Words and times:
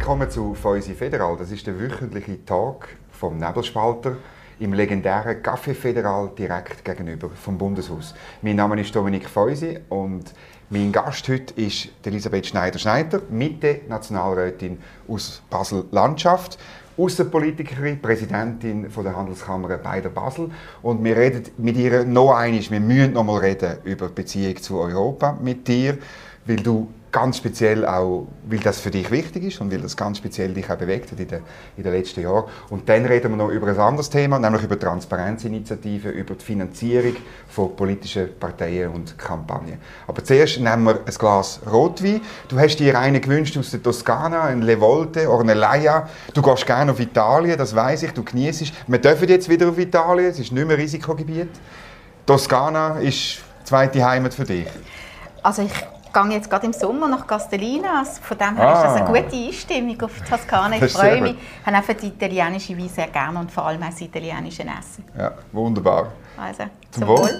willkommen 0.00 0.30
zu 0.30 0.54
Feusi 0.54 0.94
Federal. 0.94 1.36
Das 1.36 1.52
ist 1.52 1.66
der 1.66 1.78
wöchentliche 1.78 2.42
Tag 2.46 2.88
vom 3.12 3.36
Nebelspalter 3.36 4.16
im 4.58 4.72
legendären 4.72 5.42
Café 5.42 5.74
Federal 5.74 6.30
direkt 6.38 6.82
gegenüber 6.86 7.28
vom 7.28 7.58
Bundeshaus. 7.58 8.14
Mein 8.40 8.56
Name 8.56 8.80
ist 8.80 8.96
Dominik 8.96 9.28
Feusi 9.28 9.78
und 9.90 10.32
mein 10.70 10.90
Gast 10.90 11.28
heute 11.28 11.52
ist 11.60 11.90
Elisabeth 12.02 12.46
Schneider-Schneider, 12.46 13.20
Mitte-Nationalrätin 13.28 14.78
aus 15.06 15.42
Basel-Landschaft. 15.50 16.58
Außenpolitikerin, 16.96 18.00
Präsidentin 18.00 18.88
der 19.04 19.16
Handelskammer 19.16 19.76
bei 19.76 20.00
der 20.00 20.08
Basel. 20.08 20.50
Und 20.80 21.04
wir 21.04 21.14
reden 21.14 21.44
mit 21.58 21.76
ihr 21.76 22.04
noch 22.04 22.32
einmal, 22.32 22.70
wir 22.70 22.80
müssen 22.80 23.12
noch 23.12 23.24
mal 23.24 23.38
reden 23.38 23.76
über 23.84 24.08
die 24.08 24.14
Beziehung 24.14 24.56
zu 24.56 24.78
Europa 24.78 25.38
mit 25.42 25.68
dir, 25.68 25.98
weil 26.46 26.56
du 26.56 26.88
ganz 27.12 27.38
speziell 27.38 27.84
auch, 27.86 28.26
weil 28.48 28.58
das 28.60 28.80
für 28.80 28.90
dich 28.90 29.10
wichtig 29.10 29.44
ist 29.44 29.60
und 29.60 29.72
weil 29.72 29.80
das 29.80 29.96
ganz 29.96 30.18
speziell 30.18 30.54
dich 30.54 30.70
auch 30.70 30.76
bewegt 30.76 31.10
hat 31.10 31.18
in 31.18 31.28
den, 31.28 31.42
in 31.76 31.82
den 31.82 31.92
letzten 31.92 32.22
Jahren. 32.22 32.44
Und 32.68 32.88
dann 32.88 33.04
reden 33.04 33.30
wir 33.30 33.36
noch 33.36 33.48
über 33.48 33.68
ein 33.68 33.78
anderes 33.78 34.10
Thema, 34.10 34.38
nämlich 34.38 34.62
über 34.62 34.78
Transparenzinitiativen, 34.78 36.12
über 36.12 36.34
die 36.34 36.44
Finanzierung 36.44 37.16
von 37.48 37.74
politischen 37.74 38.28
Parteien 38.38 38.90
und 38.90 39.18
Kampagnen. 39.18 39.78
Aber 40.06 40.22
zuerst 40.22 40.60
nehmen 40.60 40.84
wir 40.84 41.00
ein 41.04 41.14
Glas 41.18 41.60
Rotwein. 41.70 42.20
Du 42.48 42.58
hast 42.58 42.76
dir 42.76 42.98
einen 42.98 43.20
gewünscht 43.20 43.56
aus 43.56 43.70
der 43.70 43.82
Toskana, 43.82 44.44
ein 44.44 44.62
Levolte 44.62 45.28
oder 45.28 45.42
eine 45.42 45.54
Leia. 45.54 46.08
Du 46.34 46.42
gehst 46.42 46.66
gerne 46.66 46.92
auf 46.92 47.00
Italien, 47.00 47.58
das 47.58 47.74
weiß 47.74 48.04
ich, 48.04 48.12
du 48.12 48.22
genießt 48.22 48.72
Wir 48.86 48.98
dürfen 48.98 49.28
jetzt 49.28 49.48
wieder 49.48 49.68
auf 49.68 49.78
Italien, 49.78 50.30
es 50.30 50.38
ist 50.38 50.52
nicht 50.52 50.66
mehr 50.66 50.78
Risikogebiet. 50.78 51.50
Toskana 52.26 52.98
ist 53.00 53.38
die 53.38 53.64
zweite 53.64 54.04
Heimat 54.04 54.34
für 54.34 54.44
dich. 54.44 54.66
Also 55.42 55.62
ich 55.62 55.72
gehe 56.12 56.30
jetzt 56.30 56.50
gerade 56.50 56.66
im 56.66 56.72
Sommer 56.72 57.08
nach 57.08 57.26
Castellina. 57.26 58.00
Also 58.00 58.20
von 58.22 58.38
dem 58.38 58.56
her 58.56 58.68
ah. 58.68 58.72
ist 58.72 58.82
das 58.82 58.94
eine 58.94 59.04
ah. 59.04 59.22
gute 59.22 59.36
Einstimmung 59.36 60.02
auf 60.02 60.12
Toskana. 60.28 60.76
Ich 60.76 60.92
freue 60.92 61.20
mich. 61.20 61.32
Ich 61.32 61.66
habe 61.66 61.76
einfach 61.76 61.94
die 61.94 62.08
italienische 62.08 62.76
Wein 62.76 62.88
sehr 62.88 63.08
gerne 63.08 63.38
und 63.38 63.50
vor 63.50 63.66
allem 63.66 63.82
auch 63.82 63.90
das 63.90 64.00
italienische 64.00 64.62
Essen. 64.62 65.04
Ja, 65.16 65.32
wunderbar. 65.52 66.12
Also, 66.36 66.64
zum, 66.90 67.02
zum 67.02 67.08
Wohl. 67.08 67.18
Wohl. 67.18 67.30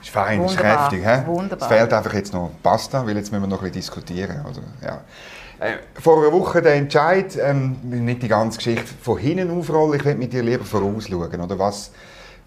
Ist 0.00 0.10
fein, 0.10 0.44
ist 0.44 0.56
kräftig. 0.56 1.04
He? 1.04 1.26
Wunderbar. 1.26 1.70
Es 1.70 1.76
fehlt 1.76 1.92
einfach 1.92 2.14
jetzt 2.14 2.32
noch 2.32 2.50
Pasta, 2.62 3.06
weil 3.06 3.16
jetzt 3.16 3.30
müssen 3.30 3.42
wir 3.42 3.48
noch 3.48 3.58
ein 3.58 3.70
bisschen 3.70 3.96
diskutieren. 3.98 4.44
Oder? 4.44 4.62
Ja. 4.86 5.00
Äh, 5.60 5.76
vor 6.00 6.22
einer 6.22 6.32
Woche 6.32 6.62
der 6.62 6.74
Entscheid, 6.74 7.36
ähm, 7.36 7.76
nicht 7.82 8.22
die 8.22 8.28
ganze 8.28 8.56
Geschichte 8.56 8.86
von 9.02 9.18
hinten 9.18 9.50
aufrollen, 9.50 10.00
ich 10.00 10.04
will 10.04 10.14
mit 10.14 10.32
dir 10.32 10.42
lieber 10.42 10.64
vorausschauen. 10.64 11.40
Oder 11.40 11.58
was, 11.58 11.92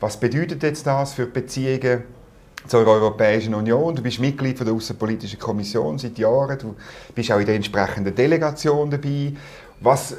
was 0.04 0.18
bedeutet 0.18 0.62
jetzt 0.64 0.86
das 0.86 1.14
für 1.14 1.28
die 1.28 1.32
Beziehungen 1.32 2.04
zur 2.68 2.86
Europäischen 2.86 3.56
Union? 3.56 3.96
Du 3.96 4.02
bist 4.02 4.20
Mitglied 4.20 4.60
der 4.60 4.74
Außenpolitischen 4.74 5.40
Kommission 5.40 5.98
seit 5.98 6.18
Jahren, 6.18 6.60
du 6.60 6.76
bist 7.16 7.32
auch 7.32 7.40
in 7.40 7.46
der 7.46 7.56
entsprechenden 7.56 8.14
Delegation 8.14 8.92
dabei. 8.92 9.32
Was, 9.80 10.14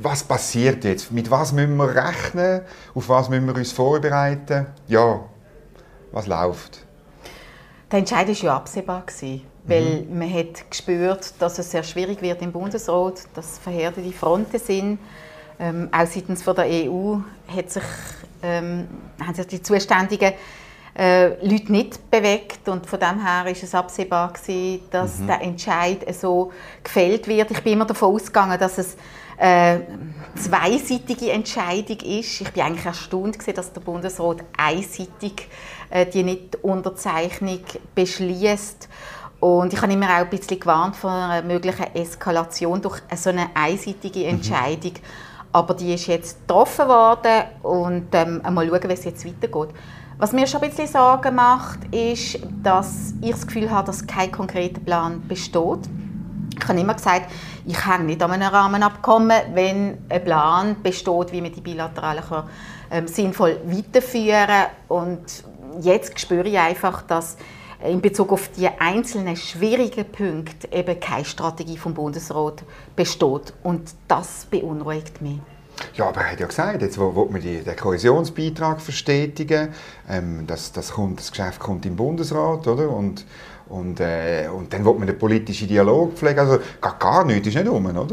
was 0.00 0.24
passiert 0.24 0.84
jetzt? 0.84 1.12
Mit 1.12 1.30
was 1.30 1.52
müssen 1.52 1.76
wir 1.76 1.94
rechnen? 1.94 2.62
Auf 2.94 3.10
was 3.10 3.28
müssen 3.28 3.46
wir 3.46 3.54
uns 3.54 3.72
vorbereiten? 3.72 4.68
Ja, 4.88 5.20
was 6.12 6.26
läuft? 6.26 6.86
Der 7.92 7.98
Entscheid 7.98 8.28
war 8.28 8.34
ja 8.34 8.56
absehbar. 8.56 9.04
weil 9.64 10.06
mhm. 10.08 10.18
man 10.18 10.32
hat 10.32 10.70
gespürt, 10.70 11.34
dass 11.38 11.58
es 11.58 11.70
sehr 11.70 11.82
schwierig 11.82 12.22
wird 12.22 12.40
im 12.40 12.52
Bundesrat, 12.52 13.24
dass 13.34 13.58
verhärtete 13.58 14.12
Fronten 14.12 14.58
sind. 14.58 14.98
Ähm, 15.58 15.90
auch 15.92 16.06
seitens 16.06 16.42
von 16.42 16.54
der 16.54 16.66
EU 16.66 17.16
hat 17.54 17.70
sich 17.70 17.82
ähm, 18.42 18.88
haben 19.20 19.34
sich 19.34 19.46
die 19.46 19.62
zuständigen 19.62 20.32
äh, 20.98 21.46
Leute 21.46 21.70
nicht 21.72 22.10
bewegt 22.10 22.68
und 22.68 22.86
von 22.86 22.98
dem 22.98 23.22
her 23.22 23.46
ist 23.50 23.62
es 23.62 23.74
absehbar 23.74 24.32
gewesen, 24.32 24.80
dass 24.90 25.18
mhm. 25.18 25.26
der 25.26 25.42
Entscheid 25.42 26.14
so 26.14 26.52
gefällt 26.82 27.28
wird. 27.28 27.50
Ich 27.50 27.62
bin 27.62 27.74
immer 27.74 27.84
davon 27.84 28.14
ausgegangen, 28.14 28.58
dass 28.58 28.78
es 28.78 28.96
äh, 29.36 29.80
zweiseitige 30.34 31.32
Entscheidung 31.32 31.98
ist. 31.98 32.40
Ich 32.40 32.50
bin 32.50 32.62
eigentlich 32.62 32.86
erstaunt 32.86 33.38
gewesen, 33.38 33.54
dass 33.54 33.72
der 33.72 33.82
Bundesrat 33.82 34.38
einseitig 34.56 35.48
äh, 35.90 36.06
die 36.06 36.22
Nicht-Unterzeichnung 36.22 37.60
beschließt. 37.94 38.88
Und 39.38 39.74
ich 39.74 39.82
habe 39.82 39.92
immer 39.92 40.06
auch 40.06 40.20
ein 40.20 40.30
bisschen 40.30 40.58
gewarnt 40.58 40.96
vor 40.96 41.10
einer 41.10 41.42
möglichen 41.42 41.94
Eskalation 41.94 42.80
durch 42.80 43.02
so 43.14 43.28
eine 43.28 43.50
einseitige 43.54 44.20
mhm. 44.20 44.36
Entscheidung. 44.36 44.92
Mhm. 44.92 45.25
Aber 45.56 45.72
die 45.72 45.94
ist 45.94 46.06
jetzt 46.06 46.46
getroffen 46.46 46.86
worden 46.86 47.44
und 47.62 48.08
ähm, 48.12 48.42
mal 48.50 48.68
schauen, 48.68 48.90
wie 48.90 48.92
es 48.92 49.04
jetzt 49.06 49.24
weitergeht. 49.24 49.74
Was 50.18 50.32
mir 50.32 50.46
schon 50.46 50.60
ein 50.60 50.68
bisschen 50.68 50.86
Sorgen 50.86 51.34
macht, 51.34 51.78
ist, 51.94 52.40
dass 52.62 53.14
ich 53.22 53.30
das 53.30 53.46
Gefühl 53.46 53.70
habe, 53.70 53.86
dass 53.86 54.06
kein 54.06 54.30
konkreter 54.30 54.82
Plan 54.82 55.26
besteht. 55.26 55.88
Ich 56.54 56.68
habe 56.68 56.78
immer 56.78 56.92
gesagt, 56.92 57.32
ich 57.64 57.86
hänge 57.86 58.04
nicht 58.04 58.22
an 58.22 58.32
einem 58.32 58.48
Rahmenabkommen, 58.48 59.34
wenn 59.54 59.96
ein 60.10 60.24
Plan 60.24 60.76
besteht, 60.82 61.32
wie 61.32 61.40
man 61.40 61.52
die 61.54 61.62
bilateralen 61.62 62.22
ähm, 62.90 63.08
sinnvoll 63.08 63.58
weiterführen 63.64 64.46
kann. 64.46 64.66
Und 64.88 65.42
jetzt 65.80 66.20
spüre 66.20 66.48
ich 66.48 66.58
einfach, 66.58 67.00
dass 67.00 67.38
in 67.84 68.00
Bezug 68.00 68.32
auf 68.32 68.48
die 68.48 68.68
einzelnen 68.68 69.36
schwierigen 69.36 70.04
Punkte 70.04 70.68
eben 70.72 70.98
keine 70.98 71.24
Strategie 71.24 71.76
vom 71.76 71.94
Bundesrat 71.94 72.62
besteht. 72.94 73.52
Und 73.62 73.94
das 74.08 74.46
beunruhigt 74.50 75.20
mich. 75.20 75.38
Ja, 75.94 76.08
aber 76.08 76.22
er 76.22 76.32
hat 76.32 76.40
ja 76.40 76.46
gesagt, 76.46 76.80
jetzt 76.80 76.98
will 76.98 77.12
man 77.30 77.40
den 77.40 77.76
Kohäsionsbeitrag 77.76 78.80
verstetigen. 78.80 79.74
Ähm, 80.08 80.46
das, 80.46 80.72
das, 80.72 80.92
kommt, 80.92 81.20
das 81.20 81.30
Geschäft 81.30 81.58
kommt 81.58 81.84
im 81.84 81.96
Bundesrat, 81.96 82.66
oder? 82.66 82.90
Und, 82.90 83.26
und, 83.68 83.98
äh, 83.98 84.48
und 84.54 84.72
dann 84.72 84.84
will 84.84 84.94
man 84.94 85.06
den 85.08 85.18
politischen 85.18 85.66
Dialog 85.66 86.14
pflegen. 86.14 86.38
Also 86.38 86.58
gar, 86.80 86.96
gar 86.98 87.24
nichts 87.24 87.48
ist 87.48 87.56
nicht 87.56 87.68
um, 87.68 87.84
oder? 87.84 88.06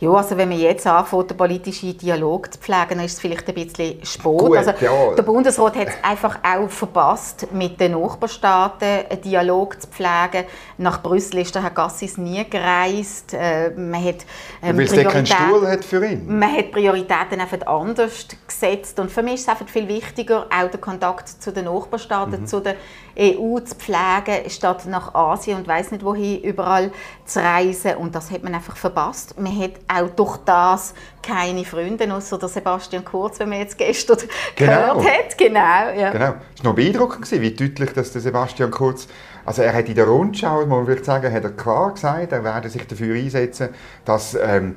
Ja, 0.00 0.10
also 0.12 0.36
wenn 0.36 0.48
man 0.48 0.58
jetzt 0.58 0.86
anfängt, 0.86 1.30
den 1.30 1.36
politischen 1.36 1.96
Dialog 1.96 2.52
zu 2.52 2.60
pflegen, 2.60 2.90
dann 2.90 3.04
ist 3.04 3.14
es 3.14 3.20
vielleicht 3.20 3.48
ein 3.48 3.54
bisschen 3.54 4.04
spät. 4.04 4.22
Gut, 4.22 4.56
also, 4.56 4.72
ja. 4.80 5.14
Der 5.16 5.22
Bundesrat 5.22 5.76
hat 5.76 5.88
es 5.88 5.94
einfach 6.02 6.38
auch 6.42 6.68
verpasst, 6.68 7.48
mit 7.52 7.80
den 7.80 7.92
Nachbarstaaten 7.92 9.06
einen 9.10 9.20
Dialog 9.22 9.80
zu 9.80 9.88
pflegen. 9.88 10.44
Nach 10.76 11.02
Brüssel 11.02 11.40
ist 11.40 11.54
der 11.54 11.62
Herr 11.62 11.70
Gassis 11.70 12.16
nie 12.16 12.44
gereist. 12.48 13.34
Äh, 13.34 13.70
man 13.70 14.04
hat, 14.04 14.26
ähm, 14.62 14.76
Weil 14.76 14.84
es 14.84 14.92
keinen 14.92 15.26
Stuhl 15.26 15.66
hat 15.66 15.84
für 15.84 16.04
ihn? 16.06 16.38
Man 16.38 16.54
hat 16.54 16.70
Prioritäten 16.70 17.40
einfach 17.40 17.66
anders 17.66 18.26
gesetzt. 18.46 19.00
Und 19.00 19.10
für 19.10 19.22
mich 19.22 19.34
ist 19.34 19.42
es 19.42 19.48
einfach 19.48 19.68
viel 19.68 19.88
wichtiger, 19.88 20.46
auch 20.56 20.70
den 20.70 20.80
Kontakt 20.80 21.28
zu 21.28 21.50
den 21.50 21.64
Nachbarstaaten, 21.64 22.42
mhm. 22.42 22.46
zu 22.46 22.60
der 22.60 22.76
EU 23.18 23.58
zu 23.60 23.74
pflegen, 23.74 24.48
statt 24.48 24.86
nach 24.86 24.97
Asien 25.14 25.58
und 25.58 25.68
weiß 25.68 25.92
nicht 25.92 26.04
wohin 26.04 26.42
überall 26.42 26.90
zu 27.24 27.40
reisen. 27.40 27.96
Und 27.96 28.14
das 28.14 28.30
hat 28.30 28.42
man 28.42 28.54
einfach 28.54 28.76
verpasst. 28.76 29.38
Man 29.38 29.58
hat 29.58 29.72
auch 29.88 30.08
durch 30.10 30.36
das 30.38 30.94
keine 31.22 31.64
Freunde, 31.64 32.12
außer 32.12 32.38
der 32.38 32.48
Sebastian 32.48 33.04
Kurz, 33.04 33.38
wenn 33.38 33.48
man 33.48 33.58
jetzt 33.58 33.78
gestern 33.78 34.18
genau. 34.56 34.98
gehört 34.98 35.06
hat. 35.06 35.38
Genau, 35.38 35.60
ja. 35.60 36.10
genau. 36.10 36.34
Es 36.54 36.64
war 36.64 36.70
noch 36.70 36.74
beeindruckend, 36.74 37.30
wie 37.30 37.50
deutlich 37.50 37.92
dass 37.92 38.12
der 38.12 38.20
Sebastian 38.20 38.70
Kurz 38.70 39.08
also 39.48 39.62
er 39.62 39.72
hat 39.72 39.88
in 39.88 39.94
der 39.94 40.06
Rundschau, 40.06 40.66
man 40.66 40.86
würde 40.86 41.02
sagen, 41.02 41.32
hat 41.32 41.42
er 41.42 41.52
klar 41.52 41.94
gesagt, 41.94 42.32
er 42.32 42.44
werde 42.44 42.68
sich 42.68 42.86
dafür 42.86 43.16
einsetzen, 43.16 43.70
dass 44.04 44.34
ähm, 44.34 44.76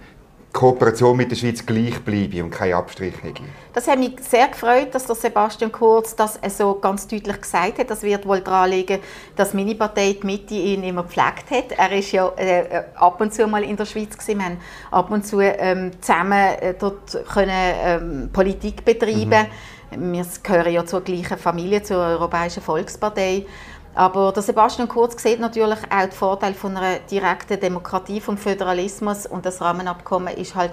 Kooperation 0.53 1.16
mit 1.16 1.31
der 1.31 1.38
Schweiz 1.38 1.66
gleich 1.66 2.00
bleibe 2.01 2.44
und 2.44 2.51
keine 2.51 2.75
Abstriche 2.75 3.22
hätte. 3.22 3.44
Das 3.73 3.88
hat 3.88 3.97
mich 3.97 4.19
sehr 4.19 4.50
gefreut, 4.50 4.94
dass 4.94 5.06
der 5.06 5.16
Sebastian 5.16 5.72
Kurz 5.72 6.16
das 6.16 6.39
so 6.50 6.75
ganz 6.75 7.07
deutlich 7.07 7.39
gesagt 7.39 7.79
hat. 7.79 7.89
Das 7.89 8.03
wird 8.03 8.25
wohl 8.25 8.41
daran 8.41 8.69
liegen, 8.69 9.00
dass 9.35 9.53
meine 9.53 9.75
Partei 9.75 10.17
die 10.22 10.25
Mitte 10.25 10.53
ihn 10.56 10.84
immer 10.84 11.03
gepflegt 11.03 11.50
hat. 11.51 11.72
Er 11.78 11.97
ist 11.97 12.12
ja 12.12 12.28
äh, 12.35 12.84
ab 12.95 13.22
und 13.22 13.34
zu 13.34 13.47
mal 13.47 13.63
in 13.63 13.78
der 13.78 13.85
Schweiz 13.85 14.17
gewesen. 14.17 14.39
Wir 14.39 14.45
haben 14.45 14.57
ab 14.91 15.09
und 15.09 15.25
zu 15.25 15.39
ähm, 15.39 15.91
zusammen 16.01 16.34
äh, 16.34 16.73
dort 16.78 17.25
können, 17.31 17.73
ähm, 17.83 18.29
Politik 18.33 18.83
betreiben. 18.83 19.47
Mhm. 19.91 20.13
Wir 20.13 20.25
gehören 20.44 20.73
ja 20.73 20.85
zur 20.85 21.01
gleichen 21.01 21.38
Familie, 21.38 21.83
zur 21.83 21.98
Europäischen 21.98 22.63
Volkspartei. 22.63 23.45
Aber 23.93 24.31
der 24.31 24.41
Sebastian 24.41 24.88
Kurz 24.88 25.21
sieht 25.21 25.39
natürlich 25.39 25.79
auch 25.89 26.01
den 26.01 26.11
Vorteil 26.11 26.53
von 26.53 26.77
einer 26.77 26.99
direkten 26.99 27.59
Demokratie, 27.59 28.21
vom 28.21 28.38
Föderalismus 28.38 29.25
und 29.25 29.45
das 29.45 29.59
Rahmenabkommen 29.59 30.33
ist 30.35 30.55
halt 30.55 30.71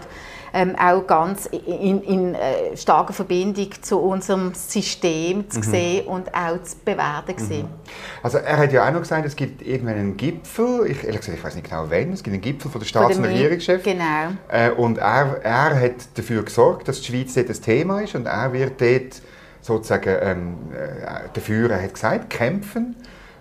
ähm, 0.54 0.76
auch 0.76 1.06
ganz 1.06 1.46
in, 1.46 2.02
in 2.02 2.34
äh, 2.34 2.76
starker 2.76 3.12
Verbindung 3.12 3.70
zu 3.82 3.98
unserem 3.98 4.54
System 4.54 5.50
zu 5.50 5.58
mhm. 5.58 5.64
sehen 5.64 6.06
und 6.06 6.34
auch 6.34 6.62
zu 6.62 6.76
bewerten. 6.84 7.34
Mhm. 7.38 7.64
Also 8.22 8.38
er 8.38 8.56
hat 8.56 8.72
ja 8.72 8.86
auch 8.86 8.92
noch 8.92 9.00
gesagt, 9.00 9.26
es 9.26 9.36
gibt 9.36 9.62
irgendwann 9.62 9.96
einen 9.96 10.16
Gipfel, 10.16 10.86
ich, 10.86 11.04
ehrlich 11.04 11.20
gesagt, 11.20 11.38
ich 11.38 11.44
weiß 11.44 11.54
nicht 11.56 11.68
genau 11.68 11.86
wann, 11.88 12.12
es 12.12 12.22
gibt 12.22 12.34
einen 12.34 12.42
Gipfel 12.42 12.70
von 12.70 12.80
der 12.80 12.86
Staats- 12.86 13.18
und 13.18 13.24
Regierungschefs. 13.24 13.84
Genau. 13.84 14.32
Äh, 14.48 14.70
und 14.70 14.98
er, 14.98 15.40
er 15.42 15.80
hat 15.80 16.08
dafür 16.14 16.42
gesorgt, 16.44 16.88
dass 16.88 17.00
die 17.00 17.12
Schweiz 17.12 17.34
dort 17.34 17.50
ein 17.50 17.62
Thema 17.62 18.00
ist 18.00 18.14
und 18.14 18.26
er 18.26 18.52
wird 18.52 18.80
dort 18.80 19.22
sozusagen 19.60 20.16
ähm, 20.20 20.56
äh, 20.72 21.28
dafür, 21.32 21.70
er 21.70 21.82
hat 21.82 21.94
gesagt, 21.94 22.30
kämpfen 22.30 22.96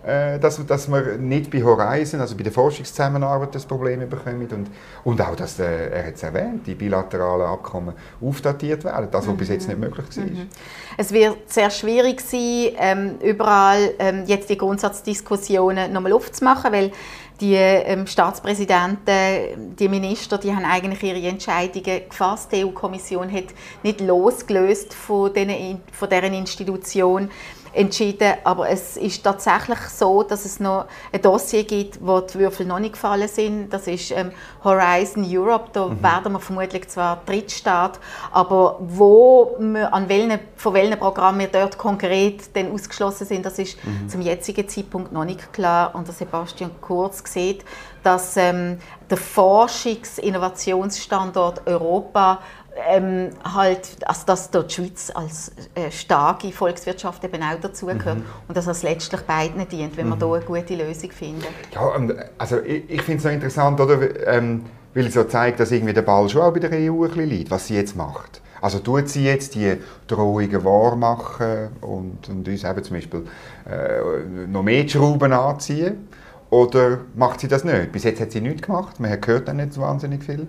äh, 0.08 0.38
dass, 0.38 0.64
dass 0.64 0.88
wir 0.88 1.18
nicht 1.18 1.50
bei 1.50 1.62
Horizon, 1.62 2.20
also 2.20 2.36
bei 2.36 2.42
der 2.42 2.52
Forschungszusammenarbeit, 2.52 3.54
das 3.54 3.66
Problem 3.66 4.08
bekommen 4.08 4.48
und, 4.50 4.70
und 5.04 5.20
auch, 5.20 5.36
dass, 5.36 5.58
äh, 5.58 5.90
er 5.90 6.06
hat 6.06 6.14
es 6.14 6.22
erwähnt, 6.22 6.66
die 6.66 6.74
bilateralen 6.74 7.46
Abkommen 7.46 7.94
aufdatiert 8.20 8.84
werden, 8.84 9.08
das, 9.10 9.26
was 9.26 9.34
mhm. 9.34 9.36
bis 9.36 9.48
jetzt 9.48 9.68
nicht 9.68 9.78
möglich 9.78 10.06
war. 10.16 10.24
Mhm. 10.24 10.48
Es 10.96 11.12
wird 11.12 11.50
sehr 11.50 11.68
schwierig 11.70 12.20
sein, 12.20 12.70
ähm, 12.78 13.18
überall 13.22 13.90
ähm, 13.98 14.22
jetzt 14.26 14.48
die 14.48 14.56
Grundsatzdiskussionen 14.56 15.92
nochmal 15.92 16.12
aufzumachen, 16.12 16.72
weil 16.72 16.92
die 17.40 17.54
ähm, 17.54 18.06
Staatspräsidenten, 18.06 19.76
die 19.76 19.88
Minister, 19.88 20.38
die 20.38 20.54
haben 20.54 20.64
eigentlich 20.64 21.02
ihre 21.02 21.28
Entscheidungen 21.28 22.08
gefasst. 22.08 22.52
Die 22.52 22.64
EU-Kommission 22.64 23.32
hat 23.32 23.46
nicht 23.82 24.00
losgelöst 24.00 24.92
von, 24.94 25.32
denen, 25.32 25.80
von 25.92 26.08
deren 26.08 26.34
Institution 26.34 27.30
entschieden. 27.72 28.34
Aber 28.44 28.68
es 28.68 28.96
ist 28.96 29.22
tatsächlich 29.22 29.78
so, 29.90 30.22
dass 30.22 30.44
es 30.44 30.60
noch 30.60 30.86
ein 31.12 31.22
Dossier 31.22 31.64
gibt, 31.64 32.04
wo 32.04 32.20
die 32.20 32.38
Würfel 32.38 32.66
noch 32.66 32.78
nicht 32.78 32.94
gefallen 32.94 33.28
sind. 33.28 33.72
Das 33.72 33.86
ist 33.86 34.10
ähm, 34.10 34.32
Horizon 34.64 35.24
Europe. 35.28 35.70
Da 35.72 35.86
mhm. 35.86 36.02
werden 36.02 36.32
wir 36.32 36.40
vermutlich 36.40 36.88
zwar 36.88 37.22
Drittstaat, 37.26 38.00
aber 38.32 38.78
wo 38.80 39.56
wir, 39.58 39.92
an 39.92 40.08
welchen, 40.08 40.38
von 40.56 40.74
welchen 40.74 40.98
Programmen 40.98 41.40
wir 41.40 41.48
dort 41.48 41.78
konkret 41.78 42.54
denn 42.54 42.72
ausgeschlossen 42.72 43.26
sind, 43.26 43.46
das 43.46 43.58
ist 43.58 43.76
mhm. 43.84 44.08
zum 44.08 44.20
jetzigen 44.20 44.68
Zeitpunkt 44.68 45.12
noch 45.12 45.24
nicht 45.24 45.52
klar. 45.52 45.94
Und 45.94 46.06
der 46.06 46.14
Sebastian 46.14 46.70
Kurz 46.80 47.22
sieht, 47.26 47.64
dass 48.02 48.36
ähm, 48.36 48.78
der 49.10 49.18
Forschungs-Innovationsstandort 49.18 51.66
Europa 51.66 52.40
ähm, 52.86 53.30
halt, 53.42 53.96
also 54.06 54.22
dass 54.26 54.50
dort 54.50 54.70
die 54.70 54.74
Schweiz 54.74 55.10
als 55.14 55.52
äh, 55.74 55.90
starke 55.90 56.52
Volkswirtschaft 56.52 57.24
eben 57.24 57.42
auch 57.42 57.60
dazugehört 57.60 58.18
mhm. 58.18 58.24
und 58.46 58.56
dass 58.56 58.66
es 58.66 58.82
letztlich 58.82 59.22
beiden 59.22 59.66
dient, 59.68 59.96
wenn 59.96 60.08
mhm. 60.08 60.20
wir 60.20 60.26
hier 60.26 60.36
eine 60.36 60.44
gute 60.44 60.74
Lösung 60.76 61.10
finden. 61.10 61.46
Ja, 61.74 61.92
also 62.38 62.60
ich, 62.60 62.88
ich 62.88 63.02
finde 63.02 63.18
es 63.18 63.24
noch 63.24 63.32
interessant, 63.32 63.80
oder, 63.80 64.26
ähm, 64.28 64.64
weil 64.94 65.06
es 65.06 65.14
so 65.14 65.24
zeigt, 65.24 65.60
dass 65.60 65.70
irgendwie 65.70 65.92
der 65.92 66.02
Ball 66.02 66.28
schon 66.28 66.42
auch 66.42 66.52
bei 66.52 66.60
der 66.60 66.70
EU 66.70 67.04
ein 67.04 67.10
bisschen 67.10 67.28
liegt, 67.28 67.50
was 67.50 67.66
sie 67.66 67.74
jetzt 67.74 67.96
macht. 67.96 68.40
Also 68.60 68.80
tut 68.80 69.08
sie 69.08 69.24
jetzt 69.24 69.54
die 69.54 69.76
Drohungen 70.06 70.64
wahr 70.64 70.96
machen 70.96 71.68
und, 71.80 72.28
und 72.28 72.48
uns 72.48 72.64
eben 72.64 72.84
zum 72.84 72.96
Beispiel 72.96 73.26
äh, 73.70 74.46
noch 74.48 74.62
mehr 74.62 74.88
Schrauben 74.88 75.32
anziehen? 75.32 76.08
Oder 76.50 77.00
macht 77.14 77.40
sie 77.40 77.48
das 77.48 77.62
nicht? 77.62 77.92
Bis 77.92 78.04
jetzt 78.04 78.20
hat 78.20 78.32
sie 78.32 78.40
nichts 78.40 78.62
gemacht, 78.62 78.98
man 79.00 79.20
gehört 79.20 79.48
dann 79.48 79.56
nicht 79.58 79.74
so 79.74 79.82
wahnsinnig 79.82 80.24
viel. 80.24 80.48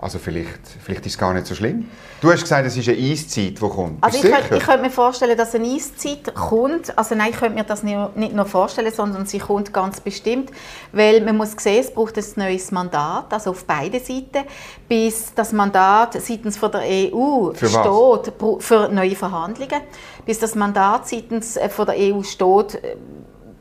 Also 0.00 0.18
vielleicht, 0.18 0.60
vielleicht 0.84 1.06
ist 1.06 1.12
es 1.12 1.18
gar 1.18 1.32
nicht 1.32 1.46
so 1.46 1.54
schlimm. 1.54 1.88
Du 2.20 2.30
hast 2.30 2.42
gesagt, 2.42 2.66
es 2.66 2.76
ist 2.76 2.88
eine 2.88 2.98
Eiszeit, 2.98 3.50
die 3.50 3.68
kommt. 3.68 4.02
Also 4.02 4.16
ich 4.18 4.30
könnte, 4.30 4.56
ich 4.56 4.62
könnte, 4.62 4.82
mir 4.82 4.90
vorstellen, 4.90 5.36
dass 5.36 5.54
eine 5.54 5.66
Eiszeit 5.66 6.34
kommt. 6.34 6.96
Also 6.96 7.14
nein, 7.14 7.30
ich 7.30 7.36
könnte 7.36 7.54
mir 7.54 7.64
das 7.64 7.82
nicht 7.82 8.34
nur 8.34 8.44
vorstellen, 8.46 8.92
sondern 8.92 9.26
sie 9.26 9.38
kommt 9.38 9.72
ganz 9.72 10.00
bestimmt. 10.00 10.50
Weil 10.92 11.20
man 11.20 11.36
muss 11.36 11.52
sehen, 11.58 11.80
es 11.80 11.92
braucht 11.92 12.16
ein 12.18 12.24
neues 12.36 12.70
Mandat, 12.70 13.32
also 13.32 13.50
auf 13.50 13.64
beiden 13.64 14.00
Seiten, 14.00 14.46
bis 14.88 15.34
das 15.34 15.52
Mandat 15.52 16.14
seitens 16.14 16.56
von 16.56 16.70
der 16.70 16.82
EU 16.82 17.52
für 17.54 17.68
steht 17.68 18.32
was? 18.40 18.64
für 18.64 18.88
neue 18.88 19.14
Verhandlungen. 19.14 19.80
Bis 20.26 20.38
das 20.38 20.54
Mandat 20.54 21.08
seitens 21.08 21.56
äh, 21.56 21.68
von 21.68 21.86
der 21.86 21.96
EU 21.96 22.22
steht, 22.22 22.76
äh, 22.76 22.96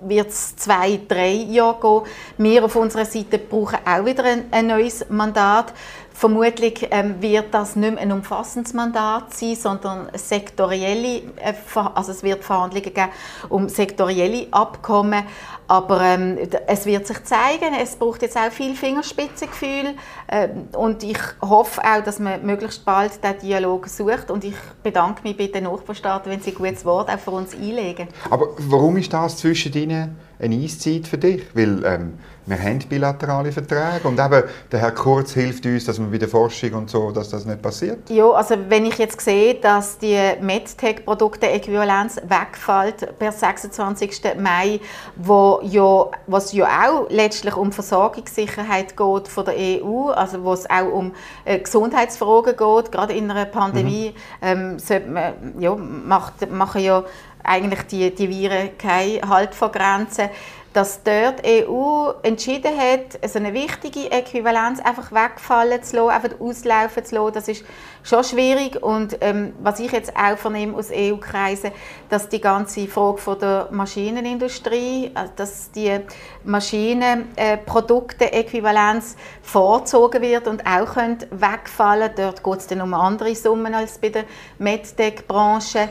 wird 0.07 0.29
es 0.29 0.55
zwei, 0.55 0.99
drei 1.07 1.31
Jahre 1.31 1.79
gehen. 1.79 2.11
Wir 2.37 2.65
auf 2.65 2.75
unserer 2.75 3.05
Seite 3.05 3.37
brauchen 3.37 3.79
auch 3.85 4.05
wieder 4.05 4.23
ein, 4.23 4.45
ein 4.51 4.67
neues 4.67 5.05
Mandat. 5.09 5.73
Vermutlich 6.13 6.87
ähm, 6.91 7.21
wird 7.21 7.53
das 7.53 7.75
nicht 7.75 7.95
mehr 7.95 8.01
ein 8.01 8.11
umfassendes 8.11 8.73
Mandat 8.73 9.33
sein, 9.33 9.55
sondern 9.55 10.09
sektorielle, 10.13 11.23
äh, 11.37 11.53
also 11.95 12.11
es 12.11 12.21
wird 12.21 12.43
Verhandlungen 12.43 12.93
geben 12.93 13.09
um 13.49 13.67
sektorielle 13.67 14.47
Abkommen. 14.51 15.23
Aber 15.67 16.01
ähm, 16.01 16.37
es 16.67 16.85
wird 16.85 17.07
sich 17.07 17.23
zeigen, 17.23 17.73
es 17.81 17.95
braucht 17.95 18.21
jetzt 18.21 18.37
auch 18.37 18.51
viel 18.51 18.75
Fingerspitzengefühl 18.75 19.95
ähm, 20.29 20.67
und 20.75 21.03
ich 21.03 21.17
hoffe 21.41 21.81
auch, 21.81 22.03
dass 22.03 22.19
man 22.19 22.45
möglichst 22.45 22.85
bald 22.85 23.11
diesen 23.23 23.39
Dialog 23.39 23.87
sucht 23.87 24.29
und 24.29 24.43
ich 24.43 24.55
bedanke 24.83 25.21
mich 25.23 25.37
bei 25.37 25.47
den 25.47 25.63
Nachbarstaaten, 25.63 26.31
wenn 26.31 26.41
sie 26.41 26.51
ein 26.51 26.55
gutes 26.55 26.85
Wort 26.85 27.09
auch 27.09 27.19
für 27.19 27.31
uns 27.31 27.53
einlegen. 27.53 28.07
Aber 28.29 28.49
warum 28.57 28.97
ist 28.97 29.13
das 29.13 29.37
zwischen 29.37 29.73
Ihnen 29.73 30.17
eine 30.39 30.55
Eiszeit 30.55 31.07
für 31.07 31.17
dich? 31.17 31.43
Weil 31.53 31.83
ähm, 31.85 32.13
wir 32.45 32.59
haben 32.59 32.79
bilaterale 32.89 33.53
Verträge 33.53 34.05
und 34.05 34.19
eben 34.19 34.43
der 34.71 34.79
Herr 34.79 34.91
Kurz 34.91 35.33
hilft 35.33 35.65
uns, 35.65 35.85
dass 35.85 35.97
wir 35.97 36.07
bei 36.07 36.17
der 36.17 36.27
Forschung 36.27 36.73
und 36.73 36.89
so, 36.89 37.11
dass 37.11 37.29
das 37.29 37.45
nicht 37.45 37.61
passiert. 37.61 38.09
Ja, 38.09 38.29
also 38.31 38.55
wenn 38.67 38.85
ich 38.85 38.97
jetzt 38.97 39.21
sehe, 39.21 39.55
dass 39.55 39.97
die 39.97 40.19
MedTech-Produkte-Äquivalenz 40.41 42.17
wegfällt 42.27 43.17
per 43.17 43.31
26. 43.31 44.21
Mai, 44.37 44.81
wo 45.15 45.52
ja, 45.61 46.05
was 46.27 46.53
ja 46.53 46.65
auch 46.65 47.09
letztlich 47.09 47.55
um 47.55 47.71
Versorgungssicherheit 47.71 48.97
geht 48.97 49.27
von 49.27 49.45
der 49.45 49.55
EU, 49.57 50.09
also 50.09 50.43
wo 50.43 50.53
es 50.53 50.69
auch 50.69 50.91
um 50.91 51.13
äh, 51.45 51.59
Gesundheitsfragen 51.59 52.55
geht, 52.55 52.91
gerade 52.91 53.13
in 53.13 53.29
einer 53.29 53.45
Pandemie, 53.45 54.13
mhm. 54.41 54.77
ähm, 54.89 55.13
man, 55.13 55.33
ja, 55.59 55.75
macht, 55.75 56.49
machen 56.51 56.81
ja 56.81 57.03
eigentlich 57.43 57.83
die, 57.83 58.13
die 58.13 58.29
Viren 58.29 58.77
keinen 58.77 59.27
Halt 59.27 59.53
vor 59.53 59.71
Grenzen 59.71 60.29
dass 60.73 61.03
dort 61.03 61.45
die 61.45 61.67
EU 61.67 62.11
entschieden 62.23 62.71
hat, 62.77 63.19
so 63.29 63.37
eine 63.37 63.53
wichtige 63.53 64.09
Äquivalenz 64.11 64.79
einfach 64.79 65.11
wegfallen 65.11 65.83
zu 65.83 65.95
lassen, 65.95 66.09
einfach 66.09 66.39
auslaufen 66.39 67.05
zu 67.05 67.13
lassen. 67.15 67.33
Das 67.33 67.47
ist 67.47 67.63
schon 68.03 68.23
schwierig 68.23 68.81
und 68.81 69.17
ähm, 69.21 69.53
was 69.61 69.79
ich 69.79 69.91
jetzt 69.91 70.15
auch 70.15 70.35
vernehme 70.37 70.75
aus 70.75 70.89
EU-Kreisen, 70.91 71.69
dass 72.09 72.27
die 72.27 72.41
ganze 72.41 72.87
Frage 72.87 73.19
von 73.19 73.37
der 73.39 73.67
Maschinenindustrie, 73.71 75.11
also 75.13 75.31
dass 75.35 75.69
die 75.71 75.99
Maschinenprodukte-Äquivalenz 76.43 79.15
vorgezogen 79.41 80.21
wird 80.21 80.47
und 80.47 80.65
auch 80.65 80.97
wegfallen 81.29 82.11
Dort 82.15 82.43
geht 82.43 82.57
es 82.57 82.67
dann 82.67 82.81
um 82.81 82.93
andere 82.93 83.33
Summen 83.35 83.73
als 83.73 83.97
bei 83.97 84.09
der 84.09 84.25
MedTech-Branche. 84.59 85.89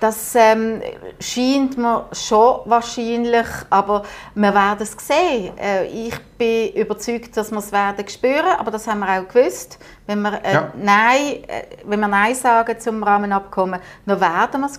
Das 0.00 0.34
ähm, 0.34 0.80
scheint 1.20 1.76
mir 1.76 2.06
schon 2.12 2.60
wahrscheinlich, 2.64 3.46
aber 3.68 4.02
wir 4.34 4.54
werden 4.54 4.80
es 4.82 4.96
sehen. 4.98 5.56
Äh, 5.58 5.86
ich 5.88 6.18
bin 6.38 6.72
überzeugt, 6.72 7.36
dass 7.36 7.50
wir 7.50 7.58
es 7.58 7.70
werden 7.70 8.08
spüren, 8.08 8.56
aber 8.58 8.70
das 8.70 8.86
haben 8.86 9.00
wir 9.00 9.20
auch 9.20 9.28
gewusst. 9.28 9.78
Wenn 10.06 10.22
wir, 10.22 10.42
äh, 10.42 10.54
ja. 10.54 10.72
Nein, 10.74 11.44
äh, 11.46 11.64
wenn 11.84 12.00
wir 12.00 12.08
Nein 12.08 12.34
sagen 12.34 12.80
zum 12.80 13.02
Rahmenabkommen, 13.02 13.78
dann 14.06 14.20
werden 14.20 14.62
wir 14.62 14.68
es 14.68 14.78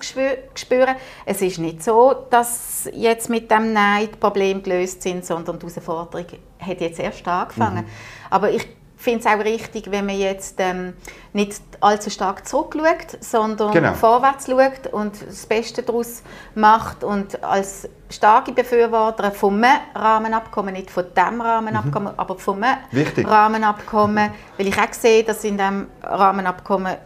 spüren. 0.60 0.96
Es 1.24 1.42
ist 1.44 1.60
nicht 1.60 1.84
so, 1.84 2.26
dass 2.32 2.90
jetzt 2.92 3.30
mit 3.30 3.52
dem 3.52 3.74
Nein 3.74 4.10
die 4.12 4.18
Probleme 4.18 4.62
gelöst 4.62 5.04
sind, 5.04 5.24
sondern 5.24 5.60
die 5.60 5.68
Herausforderung 5.68 6.26
hat 6.60 6.82
jetzt 6.82 7.00
erst 7.00 7.28
angefangen. 7.28 7.86
Mhm. 7.86 7.92
Aber 8.32 8.50
ich 8.50 8.68
finde 9.02 9.20
es 9.20 9.26
auch 9.26 9.44
richtig, 9.44 9.90
wenn 9.92 10.06
man 10.06 10.18
jetzt 10.18 10.56
ähm, 10.60 10.94
nicht 11.34 11.62
allzu 11.80 12.10
stark 12.10 12.48
zurückschaut, 12.48 13.18
sondern 13.20 13.72
genau. 13.72 13.94
vorwärts 13.94 14.46
schaut 14.46 14.92
und 14.92 15.14
das 15.28 15.46
Beste 15.46 15.84
daraus 15.84 16.24
macht 16.56 17.04
und 17.04 17.44
als 17.44 17.90
starke 18.10 18.52
Befürworter 18.52 19.32
vom 19.32 19.64
Rahmenabkommen, 19.96 20.74
nicht 20.74 20.92
von 20.92 21.06
dem 21.16 21.42
Rahmenabkommen, 21.42 22.14
mhm. 22.14 22.20
aber 22.20 22.38
vom 22.38 22.64
Rahmenabkommen, 22.64 24.32
weil 24.58 24.68
ich 24.68 24.78
auch 24.78 24.94
sehe, 24.94 25.24
dass 25.24 25.44
in 25.44 25.58
dem 25.58 25.88
Rahmenabkommen 26.04 26.98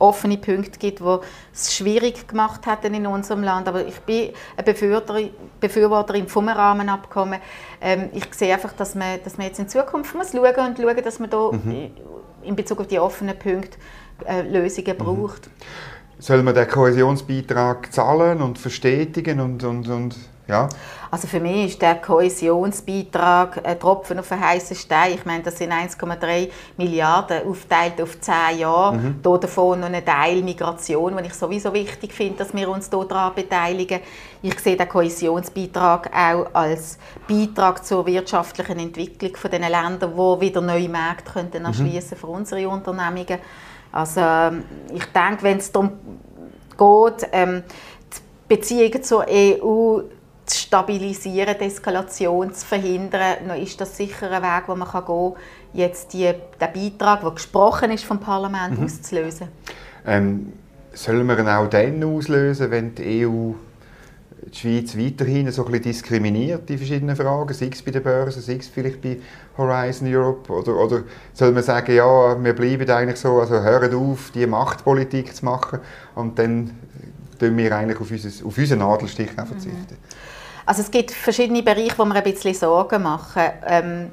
offene 0.00 0.38
Punkte 0.38 0.78
gibt, 0.78 1.00
die 1.00 1.18
es 1.52 1.74
schwierig 1.74 2.26
gemacht 2.26 2.66
hätten 2.66 2.94
in 2.94 3.06
unserem 3.06 3.44
Land. 3.44 3.68
Aber 3.68 3.86
ich 3.86 4.00
bin 4.00 4.30
eine 4.56 4.64
Befürworterin, 4.64 5.30
Befürworterin 5.60 6.26
vom 6.26 6.48
Rahmenabkommen. 6.48 7.38
Ähm, 7.80 8.08
ich 8.12 8.24
sehe 8.32 8.52
einfach, 8.52 8.72
dass 8.72 8.94
man, 8.94 9.22
dass 9.22 9.38
man 9.38 9.46
jetzt 9.46 9.60
in 9.60 9.68
Zukunft 9.68 10.14
muss 10.14 10.32
schauen 10.32 10.66
und 10.66 10.78
schauen, 10.78 11.04
dass 11.04 11.18
man 11.18 11.30
da 11.30 11.50
mhm. 11.52 11.90
in 12.42 12.56
Bezug 12.56 12.80
auf 12.80 12.86
die 12.86 12.98
offenen 12.98 13.38
Punkte 13.38 13.78
äh, 14.26 14.42
Lösungen 14.42 14.96
mhm. 14.98 15.04
braucht. 15.04 15.50
Soll 16.18 16.42
man 16.42 16.54
den 16.54 16.68
Kohäsionsbeitrag 16.68 17.92
zahlen 17.92 18.42
und 18.42 18.58
verstetigen 18.58 19.40
und, 19.40 19.64
und, 19.64 19.88
und 19.88 20.16
ja? 20.50 20.68
Also 21.10 21.26
für 21.26 21.40
mich 21.40 21.72
ist 21.72 21.82
der 21.82 21.96
Kohäsionsbeitrag 21.96 23.66
ein 23.66 23.80
Tropfen 23.80 24.20
auf 24.20 24.30
einen 24.30 24.44
heißen 24.44 24.76
Stein. 24.76 25.14
Ich 25.14 25.24
meine, 25.24 25.42
das 25.42 25.58
sind 25.58 25.72
1,3 25.72 26.48
Milliarden 26.76 27.48
aufgeteilt 27.48 28.00
auf 28.00 28.20
10 28.20 28.58
Jahre. 28.58 28.96
Mhm. 28.96 29.20
Hier 29.24 29.38
davon 29.38 29.80
noch 29.80 29.88
ein 29.88 30.04
Teil 30.04 30.42
Migration, 30.42 31.16
den 31.16 31.24
ich 31.24 31.34
sowieso 31.34 31.72
wichtig 31.72 32.12
finde, 32.12 32.38
dass 32.38 32.54
wir 32.54 32.68
uns 32.68 32.88
hier 32.88 33.04
daran 33.04 33.34
beteiligen. 33.34 34.00
Ich 34.40 34.58
sehe 34.60 34.76
den 34.76 34.88
Kohäsionsbeitrag 34.88 36.10
auch 36.14 36.46
als 36.52 36.98
Beitrag 37.28 37.84
zur 37.84 38.06
wirtschaftlichen 38.06 38.78
Entwicklung 38.78 39.34
von 39.34 39.50
den 39.50 39.62
Ländern, 39.62 39.98
die 39.98 40.40
wieder 40.40 40.60
neue 40.60 40.88
Märkte 40.88 41.32
könnten 41.32 41.64
erschließen 41.64 42.16
mhm. 42.16 42.20
für 42.20 42.26
unsere 42.28 42.68
Unternehmungen. 42.68 43.38
Also 43.90 44.20
ähm, 44.20 44.62
ich 44.94 45.04
denke, 45.06 45.42
wenn 45.42 45.58
es 45.58 45.72
darum 45.72 45.90
geht, 46.78 47.28
ähm, 47.32 47.64
die 48.12 48.54
Beziehungen 48.56 49.02
zur 49.02 49.26
EU 49.28 50.02
zu 50.50 50.58
stabilisieren, 50.58 51.54
die 51.60 51.64
Eskalation 51.64 52.52
zu 52.52 52.66
verhindern, 52.66 53.36
dann 53.46 53.60
ist 53.60 53.80
das 53.80 53.96
sicher 53.96 54.30
ein 54.30 54.42
Weg, 54.42 54.66
den 54.66 54.78
man 54.78 54.90
gehen 54.90 55.04
kann, 55.04 55.32
jetzt 55.72 56.12
die, 56.12 56.32
den 56.60 56.92
Beitrag, 56.98 57.20
der 57.20 57.30
gesprochen 57.30 57.90
ist 57.92 58.04
vom 58.04 58.18
Parlament, 58.18 58.78
mhm. 58.78 58.84
auszulösen. 58.84 59.48
Ähm, 60.06 60.52
sollen 60.92 61.26
wir 61.26 61.38
ihn 61.38 61.48
auch 61.48 61.68
dann 61.68 62.02
auslösen, 62.02 62.70
wenn 62.70 62.94
die 62.94 63.26
EU 63.26 63.52
die 64.42 64.58
Schweiz 64.58 64.96
weiterhin 64.96 65.50
so 65.52 65.64
ein 65.64 65.70
bisschen 65.70 65.84
diskriminiert 65.84 66.68
in 66.70 66.78
verschiedenen 66.78 67.14
Fragen, 67.14 67.52
sei 67.52 67.68
es 67.70 67.82
bei 67.82 67.90
den 67.90 68.02
Börsen, 68.02 68.42
sei 68.42 68.56
es 68.56 68.68
vielleicht 68.68 69.00
bei 69.02 69.18
Horizon 69.56 70.12
Europe, 70.12 70.50
oder, 70.52 70.76
oder 70.76 71.02
soll 71.34 71.52
man 71.52 71.62
sagen, 71.62 71.94
ja, 71.94 72.42
wir 72.42 72.54
bleiben 72.54 72.90
eigentlich 72.90 73.20
so, 73.20 73.38
also 73.40 73.60
hören 73.60 73.94
auf, 73.94 74.30
die 74.32 74.46
Machtpolitik 74.46 75.34
zu 75.36 75.44
machen 75.44 75.80
und 76.14 76.38
dann 76.38 76.70
tun 77.38 77.56
wir 77.56 77.76
eigentlich 77.76 78.00
auf, 78.00 78.10
unser, 78.10 78.46
auf 78.46 78.58
unseren 78.58 78.78
Nadelstich 78.78 79.30
verzichten. 79.30 79.70
Mhm. 79.70 80.39
Also 80.70 80.82
es 80.82 80.90
gibt 80.92 81.10
verschiedene 81.10 81.64
Bereiche, 81.64 81.98
wo 81.98 82.04
wir 82.04 82.14
ein 82.14 82.22
bisschen 82.22 82.54
Sorgen 82.54 83.02
machen. 83.02 83.42
Ähm, 83.66 84.12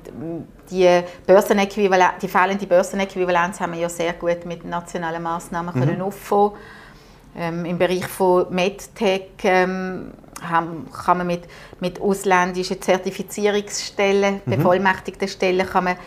die, 0.71 1.03
Börsenäquivalenz, 1.27 2.13
die 2.19 2.27
fehlende 2.27 2.65
Börsenäquivalenz 2.65 3.59
haben 3.59 3.73
wir 3.73 3.81
ja 3.81 3.89
sehr 3.89 4.13
gut 4.13 4.43
mit 4.43 4.65
nationalen 4.65 5.21
Massnahmen 5.21 5.75
mhm. 5.75 5.79
können 5.79 6.01
auffangen. 6.01 6.53
Ähm, 7.37 7.63
Im 7.63 7.77
Bereich 7.77 8.07
von 8.07 8.47
MedTech 8.49 9.29
ähm, 9.43 10.13
haben, 10.41 10.89
kann 10.91 11.19
man 11.19 11.27
mit, 11.27 11.43
mit 11.79 12.01
ausländischen 12.01 12.81
Zertifizierungsstellen, 12.81 14.41
mhm. 14.43 14.49
bevollmächtigten 14.49 15.27
Stellen, 15.27 15.67
kann 15.67 15.83
man 15.83 15.97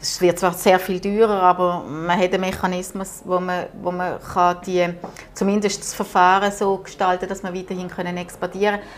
es 0.00 0.20
wird 0.20 0.38
zwar 0.38 0.52
sehr 0.52 0.78
viel 0.78 1.00
teurer, 1.00 1.42
aber 1.42 1.82
man 1.82 2.16
hat 2.16 2.32
einen 2.32 2.42
Mechanismus, 2.42 3.22
wo 3.24 3.40
man, 3.40 3.64
wo 3.82 3.90
man 3.90 4.20
kann 4.20 4.58
die, 4.64 4.86
zumindest 5.34 5.80
das 5.80 5.94
Verfahren 5.94 6.52
so 6.52 6.76
gestalten 6.76 7.20
kann, 7.20 7.28
dass 7.30 7.42
man 7.42 7.52
weiterhin 7.52 7.88
können 7.88 8.16
exportieren 8.16 8.76
kann. 8.76 8.88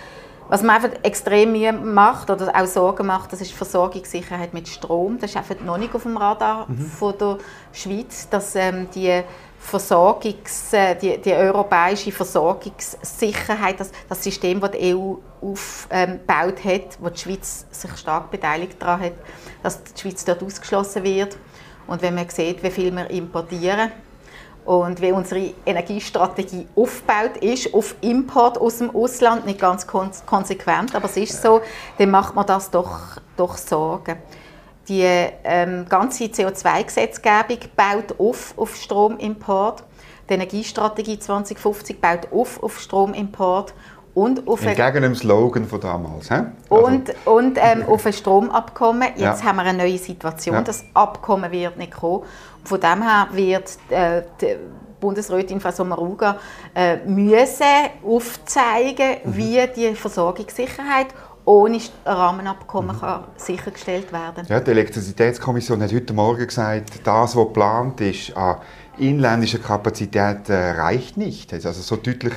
Was 0.50 0.64
man 0.64 0.83
einfach 0.83 0.99
extrem 1.04 1.52
Mühe 1.52 1.73
macht 1.73 2.28
oder 2.28 2.52
auch 2.57 2.66
Sorgen 2.66 3.07
macht, 3.07 3.33
das 3.33 3.40
ist 3.40 3.52
die 3.52 3.57
Versorgungssicherheit 3.57 4.52
mit 4.52 4.66
Strom. 4.66 5.16
Das 5.21 5.30
ist 5.30 5.37
einfach 5.37 5.61
noch 5.61 5.78
nicht 5.78 5.95
auf 5.95 6.02
dem 6.02 6.16
Radar 6.16 6.66
mhm. 6.69 6.87
von 6.87 7.14
der 7.16 7.38
Schweiz, 7.73 8.28
dass 8.28 8.57
ähm, 8.57 8.88
die 8.92 9.23
Versorgungs, 9.61 10.73
äh, 10.73 10.97
die, 10.97 11.19
die, 11.19 11.33
europäische 11.35 12.11
Versorgungssicherheit, 12.11 13.78
das, 13.78 13.92
das 14.09 14.25
System, 14.25 14.59
das 14.59 14.73
die 14.73 14.92
EU 14.92 15.14
aufgebaut 15.40 16.64
hat, 16.64 16.99
wo 16.99 17.11
die 17.11 17.19
Schweiz 17.21 17.66
sich 17.71 17.97
stark 17.97 18.33
beteiligt 18.33 18.83
daran 18.83 19.02
hat, 19.02 19.12
dass 19.62 19.80
die 19.85 20.00
Schweiz 20.00 20.25
dort 20.25 20.42
ausgeschlossen 20.42 21.04
wird. 21.04 21.37
Und 21.87 22.02
wenn 22.02 22.16
man 22.16 22.28
sieht, 22.28 22.61
wie 22.64 22.71
viel 22.71 22.90
wir 22.90 23.09
importieren, 23.09 23.92
und 24.71 25.03
wie 25.03 25.11
unsere 25.11 25.53
Energiestrategie 25.67 26.65
aufgebaut 26.77 27.39
ist, 27.41 27.75
auf 27.75 27.97
Import 28.03 28.57
aus 28.57 28.79
dem 28.79 28.95
Ausland, 28.95 29.45
nicht 29.45 29.59
ganz 29.59 29.85
konsequent, 29.85 30.95
aber 30.95 31.07
es 31.07 31.17
ist 31.17 31.43
so, 31.43 31.61
dann 31.99 32.12
macht 32.12 32.37
man 32.37 32.47
das 32.47 32.71
doch, 32.71 33.17
doch 33.37 33.57
Sorgen. 33.57 34.19
Die 34.87 35.03
ähm, 35.03 35.87
ganze 35.89 36.27
CO2-Gesetzgebung 36.27 37.59
baut 37.75 38.21
auf, 38.21 38.55
auf 38.57 38.77
Stromimport. 38.77 39.83
Die 40.29 40.35
Energiestrategie 40.35 41.19
2050 41.19 42.00
baut 42.00 42.29
auf, 42.31 42.62
auf 42.62 42.79
Stromimport 42.79 43.75
und 44.14 44.47
auf 44.49 44.64
Entgegen 44.64 45.02
dem 45.02 45.14
Slogan 45.14 45.67
von 45.67 45.81
damals. 45.81 46.29
He? 46.29 46.35
Also. 46.69 46.87
Und, 46.87 47.14
und 47.26 47.59
ähm, 47.61 47.85
auf 47.87 48.05
ein 48.07 48.12
Stromabkommen. 48.12 49.09
Jetzt 49.17 49.21
ja. 49.21 49.45
haben 49.45 49.57
wir 49.57 49.62
eine 49.62 49.79
neue 49.79 49.99
Situation. 49.99 50.57
Ja. 50.57 50.62
Das 50.62 50.85
Abkommen 50.95 51.50
wird 51.52 51.76
nicht 51.76 51.93
kommen. 51.93 52.25
Von 52.64 52.81
dem 52.81 53.02
her 53.02 53.29
wird 53.33 53.79
äh, 53.88 54.23
die 54.40 54.57
Bundesrätin 55.00 55.61
Frau 55.61 55.71
Sommaruga 55.71 56.38
äh, 56.75 56.97
müssen 57.07 57.64
aufzeigen, 58.05 59.17
mhm. 59.25 59.37
wie 59.37 59.67
die 59.75 59.95
Versorgungssicherheit 59.95 61.09
ohne 61.45 61.81
Rahmenabkommen 62.05 62.95
mhm. 62.97 63.00
kann 63.00 63.25
sichergestellt 63.37 64.12
werden 64.12 64.47
ja, 64.47 64.61
Die 64.61 64.71
Elektrizitätskommission 64.71 65.83
hat 65.83 65.93
heute 65.93 66.12
Morgen 66.12 66.47
gesagt, 66.47 67.00
das, 67.02 67.35
was 67.35 67.47
geplant 67.47 68.00
ist 68.02 68.37
an 68.37 68.57
inländischer 68.99 69.59
Kapazität, 69.59 70.49
äh, 70.50 70.73
reicht 70.73 71.17
nicht. 71.17 71.55
Also 71.55 71.73
so 71.73 71.97
deutlich 71.97 72.35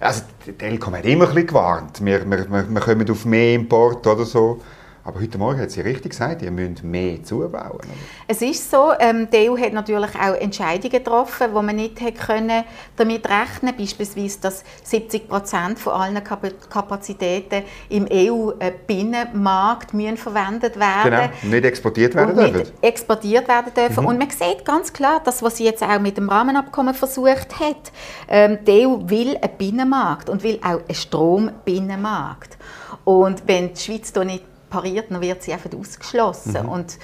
also, 0.00 0.22
die 0.46 0.52
Telekom 0.52 0.94
hat 0.94 1.04
immer 1.04 1.24
ein 1.24 1.34
bisschen 1.34 1.48
gewarnt. 1.48 2.04
Wir, 2.04 2.28
wir, 2.30 2.50
wir, 2.50 2.80
kommen 2.80 3.10
auf 3.10 3.24
mehr 3.24 3.54
Import 3.54 4.06
oder 4.06 4.24
so. 4.24 4.60
Aber 5.08 5.20
heute 5.20 5.38
Morgen 5.38 5.58
hat 5.58 5.70
sie 5.70 5.80
richtig 5.80 6.10
gesagt, 6.10 6.42
ihr 6.42 6.50
müsst 6.50 6.84
mehr 6.84 7.24
zubauen. 7.24 7.80
Es 8.26 8.42
ist 8.42 8.70
so, 8.70 8.92
ähm, 9.00 9.26
die 9.32 9.48
EU 9.48 9.56
hat 9.56 9.72
natürlich 9.72 10.14
auch 10.14 10.34
Entscheidungen 10.34 10.90
getroffen, 10.90 11.46
wo 11.54 11.62
man 11.62 11.76
nicht 11.76 11.98
hätte 12.02 12.18
können 12.18 12.62
damit 12.94 13.24
rechnen 13.24 13.70
konnte. 13.70 13.84
Beispielsweise, 13.84 14.38
dass 14.42 14.64
70 14.84 15.26
Prozent 15.26 15.78
von 15.78 15.94
allen 15.94 16.22
Kapazitäten 16.22 17.62
im 17.88 18.06
EU-Binnenmarkt 18.12 19.92
verwendet 19.92 20.78
werden 20.78 21.30
Genau, 21.40 21.54
nicht 21.54 21.64
exportiert 21.64 22.14
werden 22.14 22.36
dürfen. 22.36 22.58
Nicht 22.58 22.74
exportiert 22.82 23.48
werden 23.48 23.72
dürfen. 23.74 24.02
Mhm. 24.02 24.08
Und 24.08 24.18
man 24.18 24.28
sieht 24.28 24.62
ganz 24.66 24.92
klar, 24.92 25.22
dass 25.24 25.42
was 25.42 25.56
sie 25.56 25.64
jetzt 25.64 25.82
auch 25.82 25.98
mit 26.00 26.18
dem 26.18 26.28
Rahmenabkommen 26.28 26.92
versucht 26.92 27.58
hat, 27.58 27.92
ähm, 28.28 28.58
die 28.66 28.86
EU 28.86 28.98
will 29.08 29.38
einen 29.38 29.56
Binnenmarkt 29.56 30.28
und 30.28 30.42
will 30.42 30.60
auch 30.62 30.80
einen 30.86 30.94
Strombinnenmarkt. 30.94 32.58
Und 33.04 33.44
wenn 33.46 33.72
die 33.72 33.80
Schweiz 33.80 34.12
da 34.12 34.22
nicht 34.22 34.44
pariert, 34.70 35.10
dann 35.10 35.20
wird 35.20 35.42
sie 35.42 35.52
einfach 35.52 35.70
ausgeschlossen. 35.78 36.62
Mhm. 36.62 36.68
Und, 36.68 36.98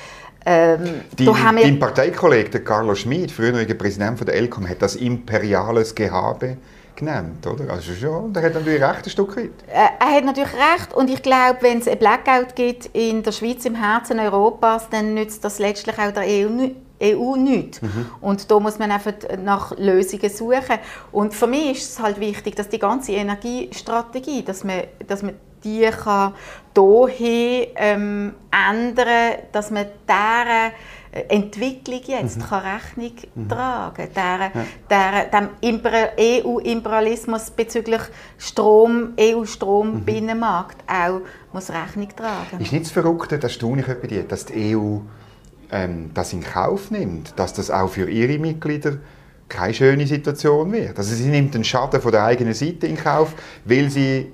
ähm, 0.46 1.02
die, 1.18 1.28
haben 1.28 1.56
wir... 1.56 1.64
Dein 1.64 1.78
Parteikollege, 1.78 2.60
Carlo 2.60 2.94
Schmid, 2.94 3.30
früheriger 3.30 3.74
Präsident 3.74 4.18
von 4.18 4.26
der 4.26 4.36
ELCOM, 4.36 4.68
hat 4.68 4.82
das 4.82 4.96
imperiales 4.96 5.94
Gehabe 5.94 6.58
genannt, 6.96 7.46
oder? 7.46 7.72
Also 7.72 7.92
schon, 7.92 8.32
der 8.32 8.42
hat 8.42 8.54
natürlich 8.54 8.82
recht 8.82 9.04
ein 9.04 9.10
Stück 9.10 9.36
weit. 9.36 9.50
Äh, 9.66 9.88
er 9.98 10.16
hat 10.16 10.24
natürlich 10.24 10.52
recht 10.52 10.94
und 10.94 11.10
ich 11.10 11.22
glaube, 11.22 11.58
wenn 11.60 11.78
es 11.78 11.88
ein 11.88 11.98
Blackout 11.98 12.54
gibt 12.54 12.86
in 12.92 13.22
der 13.22 13.32
Schweiz, 13.32 13.64
im 13.64 13.74
Herzen 13.74 14.20
Europas, 14.20 14.88
dann 14.90 15.14
nützt 15.14 15.44
das 15.44 15.58
letztlich 15.58 15.98
auch 15.98 16.12
der 16.12 16.24
EU 16.24 16.70
EU 17.02 17.36
nicht. 17.36 17.82
Mhm. 17.82 18.06
Und 18.20 18.50
da 18.50 18.60
muss 18.60 18.78
man 18.78 18.90
einfach 18.90 19.14
nach 19.42 19.76
Lösungen 19.76 20.30
suchen. 20.30 20.78
Und 21.12 21.34
für 21.34 21.46
mich 21.46 21.78
ist 21.78 21.90
es 21.90 22.00
halt 22.00 22.20
wichtig, 22.20 22.54
dass 22.56 22.68
die 22.68 22.78
ganze 22.78 23.12
Energiestrategie, 23.12 24.42
dass 24.42 24.64
man, 24.64 24.82
dass 25.06 25.22
man 25.22 25.34
die 25.64 25.90
kann 25.90 26.34
hierhin 26.74 27.66
ähm, 27.76 28.32
ändern, 28.50 29.38
dass 29.52 29.70
man 29.70 29.86
deren 30.08 30.72
äh, 31.12 31.20
Entwicklung 31.28 32.00
jetzt 32.06 32.38
mhm. 32.38 32.42
kann 32.42 32.62
Rechnung 32.62 33.12
mhm. 33.34 33.48
tragen 33.48 34.08
kann. 34.14 34.50
Ja. 34.90 35.24
dem 35.24 35.48
EU-Imperialismus 36.18 37.50
bezüglich 37.50 38.00
Strom, 38.38 39.14
EU-Strom-Binnenmarkt 39.18 40.78
mhm. 40.88 40.94
auch 40.94 41.20
muss 41.52 41.70
Rechnung 41.70 42.08
tragen. 42.16 42.60
Ist 42.60 42.72
nicht 42.72 42.86
das 42.86 42.92
Verrückte, 42.92 43.38
das 43.38 43.52
staune 43.52 43.82
ich 43.82 43.86
bei 43.86 44.08
dir, 44.08 44.24
dass 44.24 44.46
die 44.46 44.76
EU 44.76 44.98
ähm, 45.70 46.10
das 46.14 46.32
in 46.32 46.42
Kauf 46.42 46.90
nimmt, 46.90 47.38
dass 47.38 47.52
das 47.52 47.70
auch 47.70 47.88
für 47.88 48.10
ihre 48.10 48.38
Mitglieder 48.38 48.98
keine 49.48 49.74
schöne 49.74 50.06
Situation 50.06 50.72
wird. 50.72 50.98
Also 50.98 51.14
sie 51.14 51.28
nimmt 51.28 51.54
den 51.54 51.64
Schaden 51.64 52.00
von 52.00 52.10
der 52.10 52.24
eigenen 52.24 52.54
Seite 52.54 52.86
in 52.86 52.96
Kauf, 52.96 53.34
weil 53.64 53.90
sie 53.90 54.32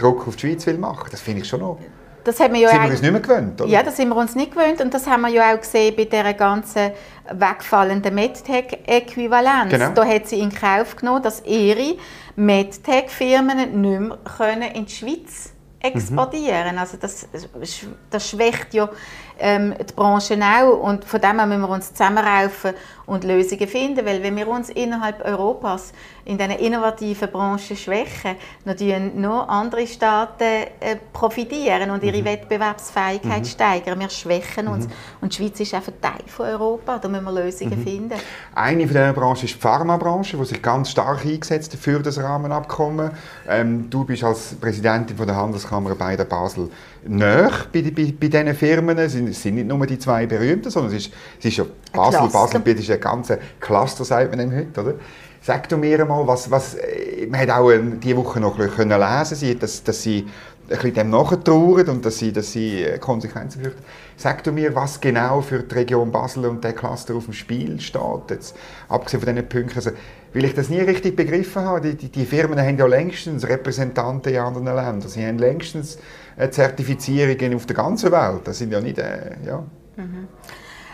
Druck 0.00 0.26
auf 0.26 0.36
die 0.36 0.48
Schweiz 0.48 0.66
will 0.66 0.78
machen. 0.78 1.08
Das 1.10 1.20
finde 1.20 1.42
ich 1.42 1.48
schon 1.48 1.60
noch. 1.60 1.78
Das 2.24 2.38
haben 2.38 2.52
wir 2.52 2.60
ja 2.60 2.70
sind 2.70 2.82
wir 2.82 2.90
uns 2.90 3.02
nicht 3.02 3.12
mehr 3.12 3.20
gewöhnt, 3.20 3.60
oder? 3.60 3.70
Ja, 3.70 3.82
das 3.82 3.96
sind 3.96 4.08
wir 4.08 4.16
uns 4.16 4.34
nicht 4.34 4.52
gewöhnt 4.52 4.80
und 4.80 4.92
das 4.92 5.06
haben 5.06 5.22
wir 5.22 5.30
ja 5.30 5.54
auch 5.54 5.60
gesehen 5.60 5.94
bei 5.96 6.04
dieser 6.04 6.34
ganzen 6.34 6.90
wegfallenden 7.32 8.14
MedTech-Äquivalenz. 8.14 9.70
Genau. 9.70 9.90
Da 9.94 10.04
hat 10.04 10.26
sie 10.28 10.40
in 10.40 10.52
Kauf 10.52 10.96
genommen, 10.96 11.22
dass 11.22 11.42
ihre 11.46 11.96
MedTech-Firmen 12.36 13.56
nicht 13.56 13.74
mehr 13.74 14.18
können 14.36 14.70
in 14.74 14.84
die 14.84 14.92
Schweiz 14.92 15.54
exportieren. 15.80 16.72
Mhm. 16.72 16.78
Also 16.78 16.98
das, 17.00 17.26
das 18.10 18.28
schwächt 18.28 18.74
ja 18.74 18.88
ähm, 19.40 19.74
die 19.78 19.92
Branche 19.92 20.38
auch 20.40 20.80
und 20.80 21.04
von 21.04 21.20
dem 21.20 21.36
müssen 21.36 21.60
wir 21.60 21.68
uns 21.68 21.92
zusammenraufen 21.92 22.74
und 23.10 23.24
Lösungen 23.24 23.66
finden, 23.66 24.06
weil 24.06 24.22
wenn 24.22 24.36
wir 24.36 24.46
uns 24.46 24.70
innerhalb 24.70 25.24
Europas 25.24 25.92
in 26.24 26.38
diesen 26.38 26.52
innovativen 26.52 27.28
Branchen 27.28 27.76
schwächen, 27.76 28.36
dann 28.64 29.20
noch 29.20 29.48
andere 29.48 29.86
Staaten 29.86 30.44
äh, 30.44 30.96
profitieren 31.12 31.90
und 31.90 32.04
ihre 32.04 32.20
mhm. 32.20 32.26
Wettbewerbsfähigkeit 32.26 33.40
mhm. 33.40 33.44
steigern. 33.44 33.98
Wir 33.98 34.10
schwächen 34.10 34.68
uns 34.68 34.86
mhm. 34.86 34.92
und 35.22 35.32
die 35.32 35.36
Schweiz 35.36 35.58
ist 35.58 35.74
einfach 35.74 35.92
Teil 36.00 36.22
von 36.26 36.46
Europa, 36.46 36.98
da 36.98 37.08
müssen 37.08 37.24
wir 37.24 37.32
Lösungen 37.32 37.80
mhm. 37.80 37.84
finden. 37.84 38.14
Eine 38.54 38.86
von 38.86 38.96
diesen 38.96 39.14
Branchen 39.14 39.44
ist 39.44 39.54
die 39.54 39.58
Pharmabranche, 39.58 40.36
die 40.36 40.44
sich 40.44 40.62
ganz 40.62 40.90
stark 40.90 41.24
eingesetzt 41.24 41.72
hat 41.72 41.80
für 41.80 41.98
das 41.98 42.18
Rahmenabkommen. 42.18 43.10
Ähm, 43.48 43.90
du 43.90 44.04
bist 44.04 44.22
als 44.22 44.54
Präsidentin 44.54 45.16
von 45.16 45.26
der 45.26 45.34
Handelskammer 45.34 45.96
bei 45.96 46.16
der 46.16 46.26
Basel 46.26 46.70
näher 47.04 47.50
bei, 47.72 47.82
bei, 47.82 48.14
bei 48.18 48.28
diesen 48.28 48.54
Firmen. 48.54 48.98
Es 49.30 49.42
sind, 49.42 49.54
nicht 49.56 49.66
nur 49.66 49.86
die 49.86 49.98
zwei 49.98 50.26
berühmten, 50.26 50.70
sondern 50.70 50.94
es 50.94 51.06
ist, 51.06 51.14
es 51.38 51.44
ist 51.46 51.56
ja 51.56 51.64
Basel, 51.92 52.28
Basel 52.28 52.62
ist 52.66 52.90
ein 52.90 53.00
ganzer 53.00 53.38
Cluster, 53.60 54.04
sagt 54.04 54.34
man 54.36 54.54
heute, 54.54 54.80
oder? 54.80 54.94
Sag 55.42 55.70
du 55.70 55.78
mir 55.78 56.04
mal, 56.04 56.26
was, 56.26 56.50
was, 56.50 56.74
äh, 56.74 57.26
man 57.26 57.40
hat 57.40 57.50
auch 57.50 57.70
ähm, 57.70 57.98
diese 57.98 58.16
Woche 58.18 58.40
noch 58.40 58.58
ein 58.58 58.68
bisschen 58.68 58.90
lesen 58.90 59.58
dass, 59.58 59.82
dass 59.82 60.02
sie 60.02 60.26
bisschen 60.76 60.94
dem 60.94 61.10
nachtrauern 61.10 61.88
und 61.88 62.04
dass 62.04 62.18
sie, 62.18 62.32
dass 62.32 62.52
sie 62.52 62.82
äh, 62.82 62.98
Konsequenzen 62.98 63.62
fürchten. 63.62 63.82
Sag 64.16 64.44
du 64.44 64.52
mir, 64.52 64.74
was 64.74 65.00
genau 65.00 65.40
für 65.40 65.60
die 65.60 65.74
Region 65.74 66.12
Basel 66.12 66.46
und 66.46 66.62
der 66.62 66.72
Cluster 66.72 67.14
auf 67.14 67.24
dem 67.24 67.34
Spiel 67.34 67.80
steht, 67.80 68.30
jetzt, 68.30 68.56
abgesehen 68.88 69.22
von 69.22 69.34
diesen 69.34 69.48
Punkten. 69.48 69.76
Also, 69.76 69.90
weil 70.32 70.44
ich 70.44 70.54
das 70.54 70.68
nie 70.68 70.80
richtig 70.80 71.16
begriffen 71.16 71.62
habe, 71.62 71.80
die, 71.80 71.96
die, 71.96 72.08
die 72.08 72.24
Firmen 72.24 72.58
haben 72.58 72.78
ja 72.78 72.86
längstens 72.86 73.48
Repräsentanten 73.48 74.32
in 74.32 74.38
anderen 74.38 74.66
Ländern. 74.66 75.00
Sie 75.02 75.26
haben 75.26 75.38
längstens 75.38 75.98
äh, 76.36 76.48
Zertifizierungen 76.50 77.54
auf 77.54 77.66
der 77.66 77.76
ganzen 77.76 78.12
Welt. 78.12 78.42
Das 78.44 78.58
sind 78.58 78.72
ja 78.72 78.80
nicht, 78.80 78.98
äh, 78.98 79.36
ja. 79.44 79.64
Mhm. 79.96 80.28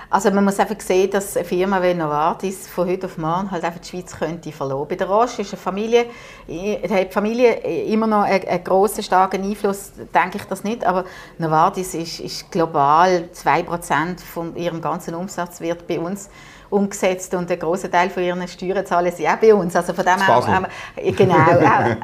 Also 0.09 0.31
man 0.31 0.45
muss 0.45 0.61
einfach 0.61 0.81
sehen, 0.81 1.11
dass 1.11 1.37
eine 1.37 1.45
Firma 1.45 1.83
wie 1.83 1.95
Novartis 1.95 2.69
von 2.69 2.89
heute 2.89 3.07
auf 3.07 3.19
morgen 3.19 3.51
halt 3.51 3.65
einfach 3.65 3.81
die 3.81 3.89
Schweiz 3.89 4.17
könnte 4.17 4.53
verloren. 4.53 4.87
Bei 4.89 4.95
der 4.95 5.09
Roche 5.09 5.43
ist 5.43 5.53
eine 5.53 5.61
Familie, 5.61 6.07
hat 6.07 7.09
die 7.09 7.13
Familie 7.13 7.55
immer 7.87 8.07
noch 8.07 8.23
einen, 8.23 8.47
einen 8.47 8.65
grossen, 8.65 9.03
starken 9.03 9.43
Einfluss, 9.43 9.93
denke 10.15 10.39
ich 10.39 10.45
das 10.45 10.63
nicht, 10.63 10.85
aber 10.87 11.05
Novartis 11.39 11.95
ist, 11.95 12.21
ist 12.21 12.51
global 12.53 13.29
2% 13.35 14.21
von 14.23 14.55
ihrem 14.57 14.81
ganzen 14.81 15.15
Umsatz 15.15 15.61
wird 15.61 15.87
bei 15.89 15.99
uns 15.99 16.31
umgesetzt 16.71 17.35
und 17.35 17.51
ein 17.51 17.59
großer 17.59 17.91
Teil 17.91 18.11
von 18.11 18.23
ihren 18.23 18.47
Steuern 18.49 18.85
zahlen 18.85 19.13
sie 19.15 19.29
auch 19.29 19.37
bei 19.37 19.55
uns. 19.55 19.75
Also 19.77 19.93
von 19.93 20.05
dem 20.05 20.27
haben 20.27 20.67
wir, 20.97 21.13
genau, 21.13 21.37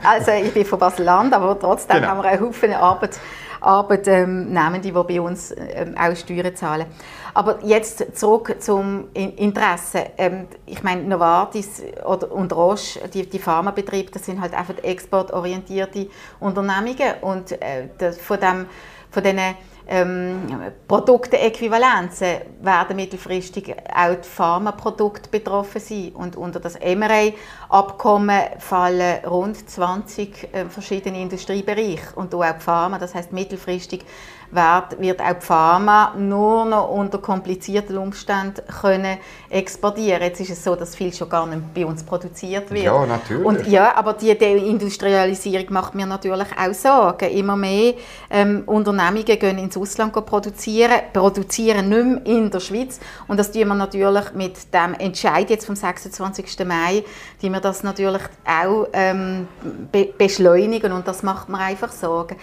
also 0.05 0.31
ich 0.33 0.53
bin 0.53 0.65
von 0.65 0.79
Basel-Land, 0.79 1.35
aber 1.35 1.59
trotzdem 1.59 1.97
genau. 1.97 2.09
haben 2.09 2.23
wir 2.23 2.29
einen 2.31 2.41
Haufen 2.41 2.73
Arbeit, 2.73 3.19
Arbeitnehmende, 3.63 4.81
die 4.81 4.93
bei 4.93 5.21
uns 5.21 5.55
ähm, 5.57 5.97
auch 5.97 6.15
Steuern 6.17 6.55
zahlen. 6.55 6.87
Aber 7.35 7.65
jetzt 7.65 8.19
zurück 8.19 8.57
zum 8.59 9.09
Interesse. 9.15 10.11
Ähm, 10.19 10.47
ich 10.67 10.83
meine, 10.83 11.03
Novartis 11.03 11.83
und 12.05 12.53
Roche, 12.53 13.09
die, 13.09 13.29
die 13.29 13.39
Pharmabetriebe, 13.39 14.11
das 14.11 14.27
sind 14.27 14.41
halt 14.41 14.55
einfach 14.55 14.77
exportorientierte 14.83 16.09
Unternehmungen 16.41 17.15
und 17.23 17.53
äh, 17.53 18.13
von, 18.13 18.39
dem, 18.39 18.67
von 19.11 19.23
diesen 19.23 19.55
ähm, 19.93 20.41
Produkteäquivalenzen 20.89 22.39
werden 22.63 22.97
mittelfristig 22.97 23.77
auch 23.95 24.15
die 24.15 24.27
Pharmaprodukte 24.27 25.29
betroffen 25.29 25.83
sein. 25.83 26.13
Und 26.15 26.35
unter 26.37 26.61
das 26.61 26.79
MRA-Abkommen 26.81 28.41
fallen 28.59 29.23
rund 29.27 29.69
20 29.69 30.55
äh, 30.55 30.65
verschiedene 30.65 31.21
Industriebereiche 31.21 32.15
und 32.15 32.35
auch 32.35 32.43
die 32.43 32.61
Pharma. 32.61 32.99
Das 32.99 33.15
heißt 33.15 33.33
mittelfristig 33.33 34.07
wird, 34.53 35.01
wird 35.01 35.21
auch 35.21 35.33
die 35.33 35.45
Pharma 35.45 36.15
nur 36.17 36.65
noch 36.67 36.91
unter 36.91 37.19
komplizierten 37.19 37.97
Umständen 37.97 38.63
können 38.81 39.19
exportieren. 39.49 40.23
Jetzt 40.23 40.41
ist 40.41 40.51
es 40.51 40.63
so, 40.63 40.77
dass 40.77 40.95
viel 40.95 41.13
schon 41.13 41.29
gar 41.29 41.47
nicht 41.47 41.75
bei 41.75 41.87
uns 41.87 42.03
produziert 42.05 42.71
wird. 42.71 42.85
Ja, 42.85 43.07
natürlich. 43.07 43.45
Und, 43.45 43.67
ja, 43.67 43.97
aber 43.97 44.13
die 44.13 44.37
Deindustrialisierung 44.37 45.73
macht 45.73 45.95
mir 45.95 46.07
natürlich 46.07 46.49
auch 46.57 46.75
Sorgen. 46.75 47.31
Immer 47.31 47.57
mehr 47.57 47.95
ähm, 48.31 48.63
Unternehmungen 48.67 49.25
gehen 49.25 49.59
ins 49.59 49.77
Ausland 49.77 50.13
produzieren, 50.13 51.01
produzieren 51.13 51.89
nicht 51.89 52.27
mehr 52.27 52.27
in 52.27 52.51
der 52.51 52.61
Schweiz. 52.61 53.01
Und 53.29 53.39
das 53.39 53.51
tun 53.51 53.69
wir 53.69 53.75
natürlich 53.75 54.33
mit 54.35 54.73
dem 54.73 54.95
Entscheid 54.95 55.49
jetzt 55.49 55.67
vom 55.67 55.77
26. 55.77 56.67
Mai, 56.67 57.05
die 57.41 57.51
wir 57.51 57.61
das 57.61 57.83
natürlich 57.83 58.23
auch 58.45 58.87
ähm, 58.93 59.49
be 59.91 60.13
beschleunigen 60.17 60.93
und 60.93 61.09
das 61.09 61.23
macht 61.23 61.49
mir 61.49 61.59
einfach 61.59 61.91
Sorgen. 61.91 62.37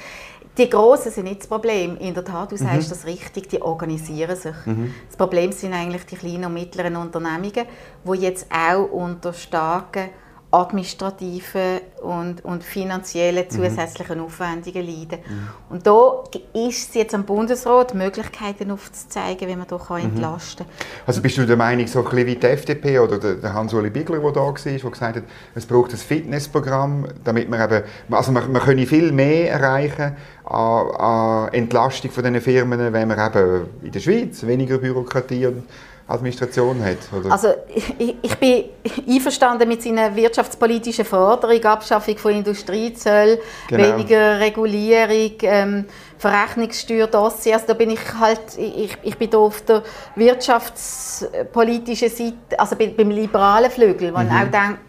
Die 0.60 0.70
Großen 0.70 1.10
sind 1.10 1.24
nicht 1.24 1.40
das 1.40 1.48
Problem. 1.48 1.96
In 2.00 2.14
der 2.14 2.26
Tat, 2.26 2.52
du 2.52 2.56
mhm. 2.56 2.60
sagst 2.60 2.92
das 2.92 3.06
richtig, 3.06 3.48
die 3.48 3.62
organisieren 3.62 4.36
sich. 4.36 4.56
Mhm. 4.66 4.94
Das 5.08 5.16
Problem 5.16 5.54
sind 5.54 5.74
eigentlich 5.74 6.06
die 6.06 6.18
kleinen 6.18 6.46
und 6.46 6.54
mittleren 6.54 6.98
Unternehmungen, 6.98 7.66
die 8.04 8.18
jetzt 8.20 8.46
auch 8.52 8.92
unter 8.92 9.32
starken 9.32 10.10
administrativen 10.52 11.82
und, 12.02 12.44
und 12.44 12.64
finanziellen 12.64 13.46
mhm. 13.46 13.50
zusätzlichen 13.52 14.18
mhm. 14.18 14.24
Aufwendungen 14.24 14.86
leiden. 14.86 15.20
Mhm. 15.28 15.48
Und 15.70 15.86
da 15.86 16.24
ist 16.54 16.90
es 16.90 16.96
jetzt 16.96 17.14
am 17.14 17.24
Bundesrat, 17.24 17.94
Möglichkeiten 17.94 18.72
aufzuzeigen, 18.72 19.48
wie 19.48 19.56
man 19.56 19.68
da 19.68 19.78
kann 19.78 20.02
mhm. 20.02 20.10
entlasten 20.10 20.66
kann. 20.66 20.88
Also 21.06 21.22
bist 21.22 21.38
du 21.38 21.46
der 21.46 21.58
Meinung, 21.58 21.86
so 21.86 22.00
ein 22.00 22.06
bisschen 22.06 22.26
wie 22.26 22.36
die 22.36 22.48
FDP 22.48 23.00
oder 23.00 23.20
der, 23.20 23.54
Hans-Uli 23.54 23.92
Bigler, 23.92 24.20
der 24.20 24.32
da 24.32 24.42
war, 24.42 24.54
der 24.54 24.80
gesagt 24.80 25.18
hat, 25.18 25.24
es 25.54 25.66
braucht 25.66 25.92
ein 25.92 25.98
Fitnessprogramm, 25.98 27.06
damit 27.24 27.48
man 27.48 27.62
eben, 27.62 27.84
also 28.10 28.32
man, 28.32 28.52
man 28.52 28.62
könne 28.62 28.88
viel 28.88 29.12
mehr 29.12 29.52
erreichen 29.52 30.16
an, 30.46 30.88
an 30.96 31.54
Entlastung 31.54 32.10
von 32.10 32.24
diesen 32.24 32.42
Firmen, 32.42 32.92
wenn 32.92 33.08
man 33.08 33.20
eben 33.20 33.68
in 33.84 33.92
der 33.92 34.00
Schweiz 34.00 34.46
weniger 34.46 34.80
Bürokratie 34.80 35.46
und 35.46 35.64
Administration 36.10 36.84
hat? 36.84 36.98
Oder? 37.18 37.32
Also 37.32 37.54
ich, 37.74 38.16
ich, 38.22 38.36
bin 38.38 38.66
einverstanden 39.08 39.68
mit 39.68 39.84
seiner 39.84 40.16
wirtschaftspolitischen 40.16 41.06
Forderung, 41.06 41.64
Abschaffung 41.64 42.18
von 42.18 42.34
Industriezöll, 42.34 43.40
genau. 43.68 43.84
weniger 43.84 44.40
Regulierung, 44.40 45.34
ähm, 45.44 45.86
Verrechnungssteuerdossier. 46.18 47.54
Also 47.54 47.68
da 47.68 47.74
bin 47.76 47.92
ich 47.92 48.00
halt, 48.20 48.58
ich, 48.58 48.98
ich 49.04 49.18
bin 49.18 49.34
auf 49.36 49.62
der 49.62 49.84
wirtschaftspolitischen 50.16 52.10
Seite, 52.10 52.58
also 52.58 52.76
beim 52.76 53.12
liberalen 53.12 53.70
Flügel, 53.70 54.14
wo 54.14 54.20
mhm. 54.20 54.32
auch 54.32 54.52
denke, 54.52 54.80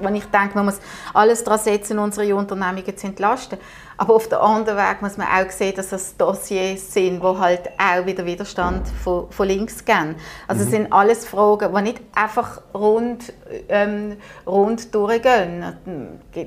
wenn 0.00 0.14
ich 0.16 0.24
denke, 0.26 0.54
man 0.54 0.66
muss 0.66 0.80
alles 1.14 1.44
daran 1.44 1.60
setzen, 1.60 1.98
unsere 1.98 2.34
Unternehmungen 2.34 2.96
zu 2.96 3.06
entlasten. 3.06 3.58
Aber 4.00 4.14
auf 4.14 4.28
der 4.28 4.40
anderen 4.40 4.78
Weg 4.78 5.02
muss 5.02 5.16
man 5.16 5.26
auch 5.26 5.50
sehen, 5.50 5.74
dass 5.74 5.88
das 5.88 6.16
Dossiers 6.16 6.92
sind, 6.92 7.20
wo 7.20 7.36
halt 7.36 7.68
auch 7.78 8.06
wieder 8.06 8.24
Widerstand 8.24 8.86
von, 9.02 9.28
von 9.30 9.48
links 9.48 9.84
geben. 9.84 10.14
Also 10.46 10.64
mhm. 10.64 10.70
sind 10.70 10.92
alles 10.92 11.26
Fragen, 11.26 11.74
die 11.74 11.82
nicht 11.82 12.00
einfach 12.14 12.62
rund, 12.72 13.32
ähm, 13.68 14.16
rund 14.46 14.94
durchgehen. 14.94 15.78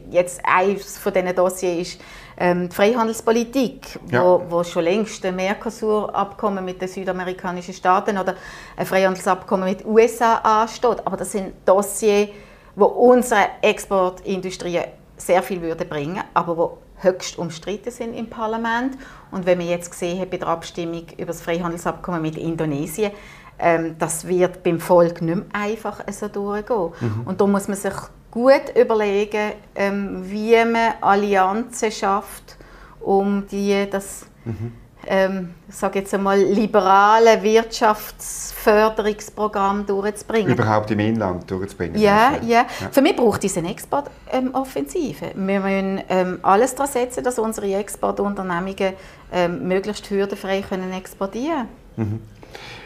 Jetzt 0.09 0.39
eines 0.45 0.97
von 0.97 1.11
diesen 1.11 1.35
Dossiers 1.35 1.89
ist 1.89 2.01
ähm, 2.37 2.69
die 2.69 2.75
Freihandelspolitik, 2.75 3.99
ja. 4.09 4.23
wo, 4.23 4.43
wo 4.47 4.63
schon 4.63 4.85
längst 4.85 5.25
ein 5.25 5.35
Mercosur-Abkommen 5.35 6.63
mit 6.63 6.81
den 6.81 6.87
südamerikanischen 6.87 7.73
Staaten 7.73 8.17
oder 8.17 8.35
ein 8.77 8.85
Freihandelsabkommen 8.85 9.67
mit 9.67 9.81
den 9.81 9.87
USA 9.87 10.35
ansteht. 10.35 11.05
Aber 11.05 11.17
das 11.17 11.33
sind 11.33 11.53
Dossiers, 11.65 12.29
wo 12.75 12.85
unsere 12.85 13.47
Exportindustrie 13.61 14.81
sehr 15.17 15.43
viel 15.43 15.61
würde 15.61 15.85
bringen, 15.85 16.23
aber 16.33 16.57
wo 16.57 16.77
höchst 16.97 17.37
umstritten 17.37 17.91
sind 17.91 18.13
im 18.13 18.29
Parlament. 18.29 18.97
Und 19.31 19.45
wenn 19.45 19.59
wir 19.59 19.65
jetzt 19.65 19.91
gesehen 19.91 20.19
haben 20.19 20.29
bei 20.29 20.37
der 20.37 20.47
Abstimmung 20.47 21.05
über 21.17 21.27
das 21.27 21.41
Freihandelsabkommen 21.41 22.21
mit 22.21 22.37
Indonesien, 22.37 23.11
ähm, 23.59 23.95
das 23.99 24.27
wird 24.27 24.63
beim 24.63 24.79
Volk 24.79 25.21
nicht 25.21 25.35
mehr 25.35 25.45
einfach 25.53 26.01
so 26.11 26.27
durchgehen. 26.27 26.91
Mhm. 26.99 27.21
Und 27.25 27.41
da 27.41 27.47
muss 27.47 27.67
man 27.67 27.77
sich 27.77 27.93
gut 28.31 28.75
überlegen, 28.75 29.53
ähm, 29.75 30.29
wie 30.29 30.63
man 30.65 30.93
Allianzen 31.01 31.91
schafft, 31.91 32.57
um 32.99 33.45
die, 33.47 33.87
das 33.89 34.25
mhm 34.45 34.73
ähm, 35.07 35.53
sage 35.69 35.99
jetzt 35.99 36.13
einmal, 36.13 36.39
liberale 36.39 37.41
Wirtschaftsförderungsprogramm 37.41 39.85
durchzubringen. 39.85 40.53
Überhaupt 40.53 40.91
im 40.91 40.99
Inland 40.99 41.49
durchzubringen? 41.49 41.97
Ja, 41.99 42.33
ja, 42.41 42.49
ja. 42.49 42.65
Für 42.91 43.01
mich 43.01 43.15
braucht 43.15 43.43
es 43.43 43.57
eine 43.57 43.71
Exportoffensive. 43.71 45.25
Ähm, 45.25 45.47
wir 45.47 45.59
müssen 45.59 46.03
ähm, 46.09 46.37
alles 46.43 46.75
daran 46.75 46.91
setzen, 46.91 47.23
dass 47.23 47.39
unsere 47.39 47.73
Exportunternehmungen 47.73 48.93
ähm, 49.33 49.67
möglichst 49.67 50.07
hürdenfrei 50.09 50.61
können 50.61 50.93
exportieren 50.93 51.67
können. 51.95 52.11
Mhm. 52.11 52.19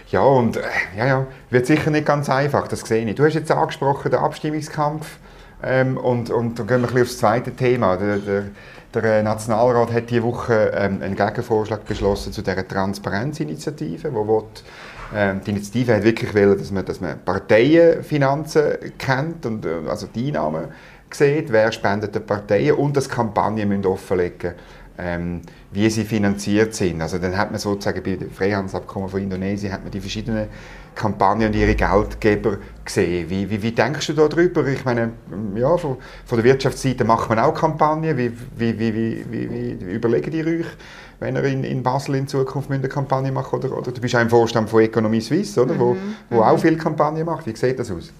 Ja, 0.10 0.22
und 0.22 0.58
äh, 0.58 0.62
ja, 0.98 1.08
ja, 1.08 1.28
wird 1.50 1.66
sicher 1.66 1.92
nicht 1.92 2.06
ganz 2.06 2.30
einfach, 2.30 2.68
das 2.68 2.82
sehe 2.82 3.04
ich. 3.04 3.16
Du 3.16 3.26
hast 3.26 3.34
jetzt 3.34 3.52
angesprochen, 3.52 4.12
den 4.12 4.20
Abstimmungskampf. 4.20 5.18
Ähm, 5.64 5.98
und, 5.98 6.30
und 6.30 6.60
dann 6.60 6.68
gehen 6.68 6.82
wir 6.82 6.88
ein 6.88 6.94
bisschen 6.94 7.02
aufs 7.02 7.18
zweite 7.18 7.56
Thema. 7.56 7.98
Der, 7.98 8.18
der, 8.18 8.44
der 9.02 9.24
Nationalrat 9.24 9.92
hat 9.92 10.10
diese 10.10 10.24
Woche 10.24 10.72
ähm, 10.76 11.02
einen 11.02 11.16
Gegenvorschlag 11.16 11.86
beschlossen 11.86 12.34
zu 12.34 12.42
dieser 12.42 12.68
Transparenzinitiative, 12.68 14.14
wo 14.14 14.28
will, 14.28 14.44
ähm, 15.14 15.42
die 15.46 15.52
Initiative 15.52 15.96
hat 15.96 16.04
wirklich 16.04 16.34
wollen, 16.34 16.58
dass 16.58 16.72
man, 16.72 16.86
dass 16.86 17.02
man 17.02 17.20
Parteienfinanzen 17.24 18.94
kennt 18.98 19.46
und 19.46 19.66
äh, 19.66 19.90
also 19.90 20.08
die 20.08 20.28
Einnahmen 20.28 20.66
sieht, 21.12 21.52
wer 21.52 21.72
spendet 21.72 22.16
den 22.16 22.26
Parteien 22.26 22.76
und 22.76 22.98
dass 22.98 23.08
Kampagnen 23.08 23.70
müssen 23.70 23.86
offenlegen 23.86 24.54
ähm, 24.98 25.42
wie 25.72 25.90
sie 25.90 26.04
finanziert 26.04 26.74
sind. 26.74 27.02
Also 27.02 27.18
dann 27.18 27.38
hat 27.38 27.52
man 27.52 27.60
sozusagen 27.60 28.02
bei 28.04 28.16
dem 28.16 28.32
Freihandelsabkommen 28.32 29.10
von 29.10 29.22
Indonesien 29.22 29.72
hat 29.72 29.84
man 29.84 29.92
die 29.92 30.00
verschiedenen 30.00 30.48
Kampagnen 30.96 31.48
und 31.48 31.56
ihre 31.56 31.76
Geldgeber 31.76 32.58
gesehen. 32.84 33.30
Wie, 33.30 33.50
wie, 33.50 33.62
wie 33.62 33.72
denkst 33.72 34.08
du 34.08 34.14
darüber? 34.14 34.66
Ich 34.68 34.86
meine, 34.86 35.12
ja, 35.56 35.76
von, 35.78 35.98
von 36.26 36.38
der 36.38 36.46
Wirtschaftsseite 36.46 37.04
macht 37.04 37.30
man 37.30 37.40
auch 37.40 37.54
Kampagnen. 37.54 38.18
Wie, 38.18 38.32
wie, 38.58 38.80
wie, 38.80 38.96
wie, 38.96 39.52
wie, 39.52 39.94
überlegen 39.94 40.32
die 40.32 40.46
euch, 40.46 40.66
wenn 41.20 41.36
ihr 41.36 41.44
in, 41.44 41.64
in 41.66 41.84
Basel 41.84 42.16
in 42.16 42.28
Zukunft 42.28 42.72
eine 42.72 42.88
Kampagne 42.88 43.32
macht? 43.32 43.54
Oder, 43.54 43.78
oder 43.78 43.92
du 43.92 44.00
bist 44.00 44.16
auch 44.16 44.22
im 44.22 44.30
Vorstand 44.30 44.70
von 44.70 44.82
Economie 44.82 45.22
Suisse, 45.22 45.62
oder? 45.62 45.74
Mhm. 45.74 45.80
wo, 45.80 45.98
wo 46.30 46.36
mhm. 46.38 46.44
auch 46.44 46.58
viele 46.58 46.78
Kampagnen 46.78 47.26
macht. 47.26 47.46
Wie 47.46 47.56
sieht 47.56 47.78
das 47.78 47.92
aus? 47.92 48.14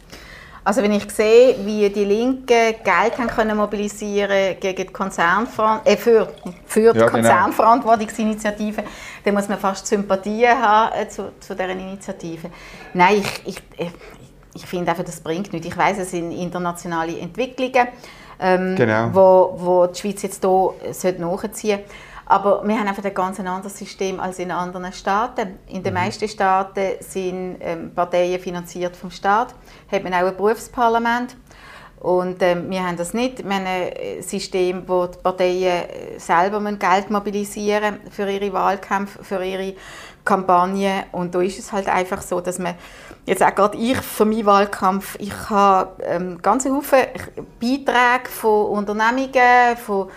Also 0.66 0.82
wenn 0.82 0.94
ich 0.94 1.10
sehe, 1.12 1.56
wie 1.64 1.88
die 1.92 2.06
Linken 2.06 2.48
Geld 2.48 3.18
haben 3.20 3.28
können 3.28 3.56
mobilisieren 3.56 4.56
gegen 4.60 4.88
die 4.88 4.92
Konzernverant 4.92 5.86
äh, 5.86 5.96
für, 5.96 6.28
für 6.66 6.92
die 6.92 7.00
ja, 7.00 7.06
genau. 7.06 7.12
Konzernverantwortungsinitiative, 7.12 8.84
dann 9.24 9.34
muss 9.36 9.48
man 9.48 9.60
fast 9.60 9.86
Sympathien 9.86 10.60
haben 10.60 10.96
äh, 11.00 11.08
zu, 11.08 11.34
zu 11.40 11.54
dieser 11.54 11.70
Initiative. 11.70 12.50
Nein, 12.96 13.18
ich, 13.46 13.62
ich, 13.78 13.92
ich 14.56 14.66
finde 14.66 14.90
einfach, 14.90 15.04
das 15.04 15.20
bringt 15.20 15.54
nichts. 15.54 15.68
Ich 15.68 15.78
weiß, 15.78 16.00
es 16.00 16.10
sind 16.10 16.32
internationale 16.32 17.16
Entwicklungen, 17.20 17.88
ähm, 18.40 18.76
genau. 18.76 19.10
wo, 19.14 19.56
wo 19.58 19.86
die 19.86 20.00
Schweiz 20.00 20.24
jetzt 20.24 20.44
hier 20.44 21.14
nachziehen 21.20 21.54
sollte. 21.54 21.84
Aber 22.26 22.68
wir 22.68 22.80
haben 22.80 22.88
einfach 22.88 23.04
ein 23.04 23.14
ganz 23.14 23.40
anderes 23.40 23.78
System 23.78 24.20
als 24.20 24.40
in 24.40 24.52
anderen 24.52 24.92
Staaten. 24.92 25.60
In 25.68 25.84
den 25.84 25.94
mhm. 25.94 26.00
meisten 26.00 26.28
Staaten 26.28 26.94
sind 27.00 27.58
ähm, 27.60 27.92
Parteien 27.94 28.40
finanziert 28.40 28.96
vom 28.96 29.12
Staat, 29.12 29.54
hat 29.92 30.04
man 30.04 30.14
auch 30.14 30.28
ein 30.28 30.36
Berufsparlament 30.36 31.36
Und 32.00 32.42
äh, 32.42 32.58
wir 32.70 32.86
haben 32.86 32.98
das 32.98 33.14
nicht. 33.14 33.44
Wir 33.44 33.56
haben 33.56 33.66
ein 33.66 34.22
System, 34.22 34.84
wo 34.88 35.06
die 35.06 35.18
Parteien 35.20 35.84
selber 36.18 36.60
Geld 36.74 37.12
mobilisieren 37.12 38.00
für 38.10 38.30
ihre 38.30 38.52
Wahlkämpfe, 38.54 39.24
für 39.24 39.44
ihre 39.44 39.76
Kampagnen. 40.24 41.04
Und 41.12 41.36
da 41.36 41.42
ist 41.42 41.60
es 41.60 41.72
halt 41.72 41.88
einfach 41.88 42.24
so, 42.24 42.42
dass 42.42 42.58
man 42.58 42.74
jetzt 43.26 43.44
auch 43.44 43.54
gerade 43.54 43.78
ich 43.78 43.98
für 43.98 44.26
meinen 44.26 44.46
Wahlkampf, 44.46 45.16
ich 45.20 45.50
habe 45.50 46.04
ähm, 46.04 46.42
ganz 46.42 46.66
Haufen 46.66 47.00
Beiträge 47.60 48.30
von 48.30 48.66
Unternehmungen, 48.68 49.78
von, 49.78 50.10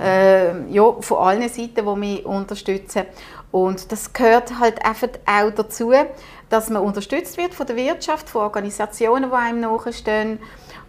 äh, 0.00 0.68
ja, 0.70 0.92
von 1.00 1.18
allen 1.18 1.48
Seiten, 1.48 1.86
die 1.86 1.98
mich 1.98 2.24
unterstützen. 2.24 3.04
Und 3.50 3.90
das 3.90 4.12
gehört 4.12 4.58
halt 4.58 4.84
einfach 4.84 5.08
auch 5.24 5.50
dazu, 5.50 5.92
dass 6.48 6.70
man 6.70 6.82
unterstützt 6.82 7.38
wird 7.38 7.54
von 7.54 7.66
der 7.66 7.76
Wirtschaft, 7.76 8.28
von 8.28 8.42
Organisationen, 8.42 9.30
die 9.30 9.36
einem 9.36 9.60
nachstehen. 9.60 10.38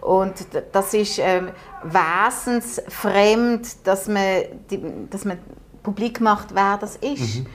Und 0.01 0.33
das 0.71 0.93
ist 0.93 1.19
ähm, 1.19 1.49
wesensfremd, 1.83 3.87
dass 3.87 4.07
man, 4.07 4.43
die, 4.69 4.81
dass 5.09 5.25
man 5.25 5.39
publik 5.83 6.21
macht, 6.21 6.53
wer 6.53 6.77
das 6.77 6.97
ist. 6.97 7.39
Mhm. 7.39 7.47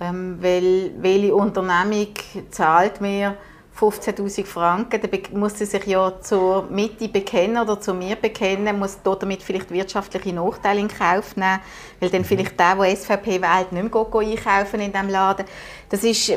Ähm, 0.00 0.38
weil, 0.40 0.92
welche 0.98 1.34
Unternehmung 1.34 2.14
zahlt 2.50 3.00
mir 3.00 3.36
15'000 3.78 4.44
Franken, 4.44 5.00
dann 5.00 5.38
muss 5.40 5.58
sie 5.58 5.64
sich 5.64 5.86
ja 5.86 6.20
zur 6.20 6.64
Mitte 6.70 7.08
bekennen 7.08 7.62
oder 7.62 7.80
zu 7.80 7.94
mir 7.94 8.16
bekennen, 8.16 8.78
muss 8.78 8.98
damit 9.02 9.42
vielleicht 9.42 9.70
wirtschaftliche 9.70 10.34
Nachteile 10.34 10.80
in 10.80 10.88
Kauf 10.88 11.36
nehmen, 11.36 11.60
weil 12.00 12.10
dann 12.10 12.22
mhm. 12.22 12.26
vielleicht 12.26 12.58
der, 12.58 12.74
der 12.74 12.96
SVP 12.96 13.40
wählt, 13.40 13.72
nicht 13.72 13.94
mehr 13.94 14.06
einkaufen 14.12 14.80
in 14.80 14.92
diesem 14.92 15.08
Laden. 15.08 15.46
Das 15.88 16.02
ist, 16.02 16.32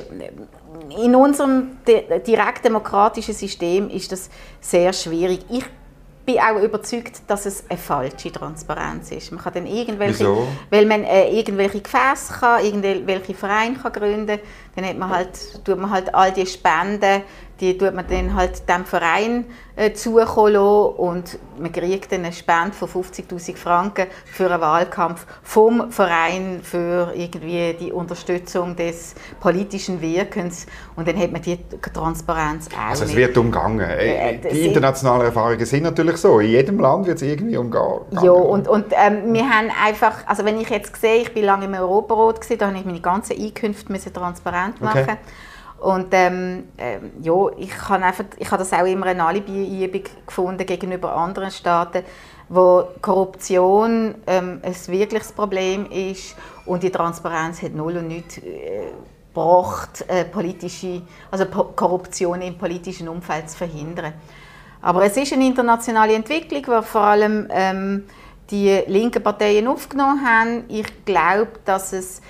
in 1.02 1.16
unserem 1.16 1.78
direktdemokratischen 1.86 3.34
System 3.34 3.90
ist 3.90 4.12
das 4.12 4.30
sehr 4.60 4.94
schwierig. 4.94 5.40
Ich 5.50 5.66
bin 6.26 6.40
auch 6.40 6.62
überzeugt, 6.62 7.22
dass 7.28 7.46
es 7.46 7.64
eine 7.70 7.78
falsche 7.78 8.32
Transparenz 8.32 9.12
ist. 9.12 9.32
Man 9.32 9.42
kann 9.42 9.54
dann 9.54 9.66
irgendwelche, 9.66 10.20
Wieso? 10.20 10.48
weil 10.70 10.86
man 10.86 11.04
äh, 11.04 11.30
irgendwelche 11.32 11.82
Gefäße 11.82 12.34
kann, 12.40 12.64
irgendwelche 12.64 13.34
Vereine 13.34 13.76
kann 13.76 13.92
gründen, 13.92 14.40
dann 14.76 14.86
hat 14.86 14.98
man 14.98 15.10
halt, 15.10 15.64
tut 15.66 15.80
man 15.80 15.90
halt 15.90 16.14
all 16.14 16.32
die 16.32 16.46
Spenden, 16.46 17.24
die 17.62 17.78
tut 17.78 17.94
man 17.94 18.06
dann 18.08 18.36
halt 18.36 18.68
dem 18.68 18.86
Verein 18.86 19.46
äh, 19.76 19.94
zukommen 19.94 20.56
und 20.98 21.38
man 21.60 21.72
kriegt 21.72 22.12
dann 22.12 22.26
eine 22.26 22.34
Spende 22.34 22.74
von 22.74 22.90
50'000 22.90 23.56
Franken 23.56 24.08
für 24.26 24.52
einen 24.52 24.60
Wahlkampf 24.60 25.26
vom 25.44 25.92
Verein 25.92 26.60
für 26.64 27.14
irgendwie 27.16 27.76
die 27.80 27.92
Unterstützung 27.92 28.76
des 28.76 29.14
politischen 29.40 30.02
Wirkens 30.02 30.66
und 30.96 31.08
dann 31.08 31.18
hat 31.18 31.32
man 31.32 31.42
die 31.42 31.60
Transparenz 31.94 32.68
auch 32.76 32.90
Also 32.90 33.06
es 33.06 33.16
wird 33.16 33.38
umgangen. 33.38 33.80
Äh, 33.80 34.40
die 34.52 34.66
internationalen 34.66 35.28
Erfahrungen 35.28 35.66
sind 35.66 35.84
natürlich 35.84 36.18
so. 36.18 36.40
In 36.40 36.50
jedem 36.50 36.80
Land 36.80 37.06
wird 37.06 37.18
es 37.18 37.22
irgendwie 37.22 37.58
umgangen. 37.58 38.02
Ja, 38.22 38.32
und, 38.32 38.68
und 38.68 38.88
ähm, 38.92 39.34
wir 39.34 39.48
haben 39.48 39.70
einfach, 39.86 40.26
also 40.26 40.44
wenn 40.46 40.60
ich 40.60 40.70
jetzt 40.70 41.00
sehe, 41.00 41.22
ich 41.22 41.34
bin 41.34 41.46
lange 41.46 41.66
im 41.66 41.76
Europarat, 41.76 42.40
da 42.60 42.68
habe 42.68 42.78
ich 42.78 42.86
meine 42.86 43.02
ganzen 43.02 43.40
Einkünfte 43.40 44.12
transparent 44.12 44.82
machen 44.82 45.04
okay. 45.04 45.18
Und 45.82 46.10
ähm, 46.12 46.66
äh, 46.78 47.00
ja, 47.24 47.34
ich 47.58 47.90
habe 47.90 48.06
einfach, 48.06 48.26
ich 48.38 48.52
habe 48.52 48.60
das 48.60 48.72
auch 48.72 48.86
immer 48.86 49.08
eine 49.08 49.26
Alibi-Übung 49.26 50.04
gefunden 50.28 50.64
gegenüber 50.64 51.16
anderen 51.16 51.50
Staaten, 51.50 52.04
wo 52.50 52.84
Korruption 53.02 54.14
ähm, 54.28 54.60
ein 54.62 54.76
wirkliches 54.88 55.32
Problem 55.32 55.88
ist 55.88 56.36
und 56.68 56.84
die 56.84 56.92
Transparenz 56.92 57.64
hat 57.64 57.74
null 57.74 57.98
und 57.98 58.10
nichts 58.10 58.38
äh, 58.38 58.92
gebracht, 59.34 60.06
äh, 60.08 60.26
politische, 60.26 61.02
also 61.32 61.46
Korruption 61.46 62.44
im 62.44 62.60
politischen 62.60 63.08
Umfeld 63.08 63.50
zu 63.50 63.58
verhindern. 63.58 64.14
Aber 64.84 65.04
es 65.04 65.18
ist 65.18 65.34
eine 65.34 65.48
internationale 65.48 66.14
Entwicklung, 66.14 66.62
die 66.62 66.86
vor 66.86 67.02
allem 67.02 67.48
ähm, 67.50 68.04
die 68.52 68.84
linken 68.86 69.24
Parteien 69.24 69.68
aufgenommen 69.68 70.24
haben. 70.24 70.66
Ich 70.68 71.06
glaube, 71.06 71.54
dass 71.66 71.92
es 71.92 72.22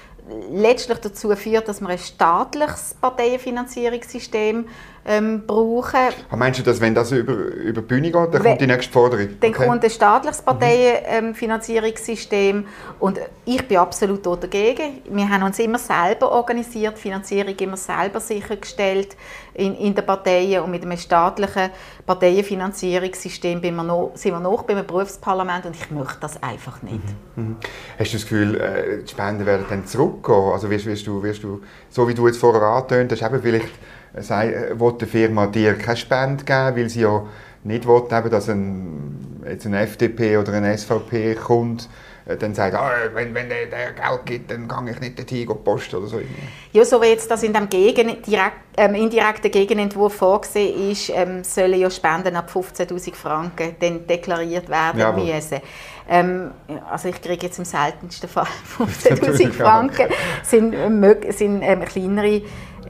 letztlich 0.51 0.99
dazu 0.99 1.35
führt, 1.35 1.67
dass 1.67 1.81
wir 1.81 1.89
ein 1.89 1.97
staatliches 1.97 2.95
Parteienfinanzierungssystem 3.01 4.67
ähm, 5.05 5.43
brauchen. 5.47 6.09
Ah, 6.29 6.35
meinst 6.35 6.59
du, 6.59 6.63
dass 6.63 6.79
wenn 6.79 6.93
das 6.93 7.11
über, 7.11 7.33
über 7.33 7.81
die 7.81 7.87
Bühne 7.87 8.11
geht, 8.11 8.15
dann 8.15 8.33
wenn, 8.33 8.41
kommt 8.41 8.61
die 8.61 8.67
nächste 8.67 8.93
Forderung? 8.93 9.29
Dann 9.39 9.49
okay. 9.51 9.67
kommt 9.67 9.83
ein 9.83 9.89
staatliches 9.89 10.43
Parteienfinanzierungssystem 10.43 12.57
mhm. 12.57 12.65
und 12.99 13.19
ich 13.45 13.67
bin 13.67 13.77
absolut 13.77 14.23
dagegen. 14.25 15.01
Wir 15.09 15.29
haben 15.29 15.43
uns 15.43 15.57
immer 15.59 15.79
selber 15.79 16.31
organisiert, 16.31 16.97
Finanzierung 16.97 17.55
immer 17.55 17.77
selber 17.77 18.19
sichergestellt 18.19 19.15
in, 19.53 19.75
in 19.75 19.95
den 19.95 20.05
Parteien 20.05 20.63
und 20.63 20.71
mit 20.71 20.83
einem 20.83 20.97
staatlichen 20.97 21.69
Parteienfinanzierungssystem 22.05 23.61
sind 23.61 23.75
wir 23.75 23.83
noch, 23.83 24.11
sind 24.15 24.33
wir 24.33 24.39
noch 24.39 24.63
beim 24.63 24.85
Berufsparlament 24.85 25.65
und 25.65 25.75
ich 25.75 25.91
möchte 25.91 26.19
das 26.19 26.41
einfach 26.41 26.81
nicht. 26.83 27.01
Mhm. 27.35 27.43
Mhm. 27.43 27.57
Hast 27.97 28.13
du 28.13 28.17
das 28.17 28.23
Gefühl, 28.23 28.59
äh, 28.59 29.03
die 29.03 29.09
Spenden 29.09 29.45
werden 29.45 29.65
dann 29.69 29.85
zurückgehen? 29.85 30.51
Also 30.53 30.69
wirst, 30.69 30.85
wirst, 30.85 31.07
du, 31.07 31.23
wirst 31.23 31.43
du, 31.43 31.61
so 31.89 32.07
wie 32.07 32.13
du 32.13 32.27
jetzt 32.27 32.37
vorher 32.37 32.61
angetönt 32.61 33.11
hast, 33.11 33.23
eben 33.23 33.41
vielleicht 33.41 33.71
sei, 34.19 34.53
äh, 34.53 34.79
will 34.79 34.93
die 34.99 35.05
Firma 35.05 35.47
dir 35.47 35.77
keine 35.77 35.97
Spende 35.97 36.43
geben, 36.43 36.75
weil 36.75 36.89
sie 36.89 37.01
ja 37.01 37.23
nicht 37.63 37.87
will, 37.87 38.03
dass 38.09 38.49
ein, 38.49 39.41
jetzt 39.47 39.65
ein 39.65 39.73
FDP 39.73 40.37
oder 40.37 40.53
ein 40.53 40.77
SVP 40.77 41.35
kommt, 41.35 41.87
äh, 42.25 42.37
dann 42.37 42.53
sagt, 42.53 42.75
ah, 42.75 42.91
wenn, 43.13 43.33
wenn 43.33 43.49
der, 43.49 43.67
der 43.67 43.93
Geld 43.93 44.25
gibt, 44.25 44.51
dann 44.51 44.67
gehe 44.67 44.93
ich 44.93 44.99
nicht 44.99 45.19
dorthin 45.19 45.47
posten 45.63 45.97
oder 45.97 46.07
so. 46.07 46.19
Ja, 46.71 46.85
so 46.85 47.01
wie 47.01 47.07
jetzt 47.07 47.29
das 47.29 47.43
in 47.43 47.53
dem 47.53 47.69
Gegen, 47.69 48.21
direkt, 48.21 48.57
ähm, 48.77 48.95
indirekten 48.95 49.51
Gegenentwurf 49.51 50.15
vorgesehen 50.15 50.91
ist, 50.91 51.09
ähm, 51.09 51.43
sollen 51.43 51.79
ja 51.79 51.89
Spenden 51.89 52.35
ab 52.35 52.49
15'000 52.53 53.15
Franken 53.15 53.75
dann 53.79 54.07
deklariert 54.07 54.69
werden 54.69 54.99
ja, 54.99 55.11
müssen. 55.11 55.61
Ähm, 56.09 56.51
also 56.89 57.09
ich 57.09 57.21
kriege 57.21 57.45
jetzt 57.45 57.59
im 57.59 57.65
seltensten 57.65 58.29
Fall 58.29 58.47
15'000 58.77 59.51
Franken, 59.51 60.07
sind, 60.43 60.73
äh, 60.73 61.31
sind 61.31 61.61
ähm, 61.61 61.85
kleinere 61.85 62.41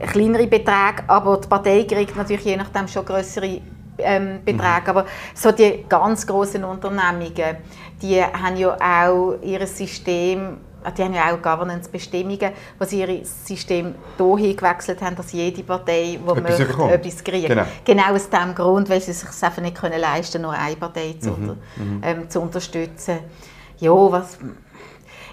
kleinere 0.06 0.46
Beträge, 0.46 1.04
aber 1.06 1.38
die 1.38 1.48
Partei 1.48 1.84
kriegt 1.84 2.16
natürlich 2.16 2.44
je 2.44 2.56
nachdem 2.56 2.88
schon 2.88 3.04
größere 3.04 3.60
ähm, 3.98 4.40
Beträge. 4.44 4.82
Mhm. 4.82 4.88
Aber 4.88 5.06
so 5.34 5.52
die 5.52 5.84
ganz 5.88 6.26
großen 6.26 6.62
Unternehmungen, 6.64 7.56
die 8.00 8.22
haben 8.22 8.56
ja 8.56 8.76
auch 8.80 9.34
ihr 9.42 9.66
System 9.66 10.58
die 10.90 11.02
haben 11.02 11.14
ja 11.14 11.32
auch 11.32 11.40
Governance-Bestimmungen, 11.40 12.52
wo 12.78 12.84
sie 12.84 13.00
ihr 13.00 13.24
System 13.24 13.94
dahin 14.18 14.56
gewechselt 14.56 15.00
haben, 15.00 15.16
dass 15.16 15.32
jede 15.32 15.62
Partei, 15.62 16.18
die 16.18 16.30
etwas 16.30 16.42
möchte, 16.42 16.64
bekommt. 16.64 16.92
etwas 16.92 17.22
kriegt. 17.24 17.48
Genau. 17.48 17.64
genau 17.84 18.14
aus 18.14 18.28
diesem 18.28 18.54
Grund, 18.54 18.88
weil 18.88 19.00
sie 19.00 19.12
sich 19.12 19.28
einfach 19.28 19.62
nicht 19.62 19.76
können 19.76 20.00
leisten 20.00 20.42
können, 20.42 20.44
nur 20.44 20.52
eine 20.52 20.76
Partei 20.76 21.14
zu, 21.20 21.30
mhm. 21.30 21.56
mhm. 21.76 22.00
ähm, 22.02 22.30
zu 22.30 22.40
unterstützen. 22.40 23.20
Ja, 23.78 23.92
was 23.92 24.38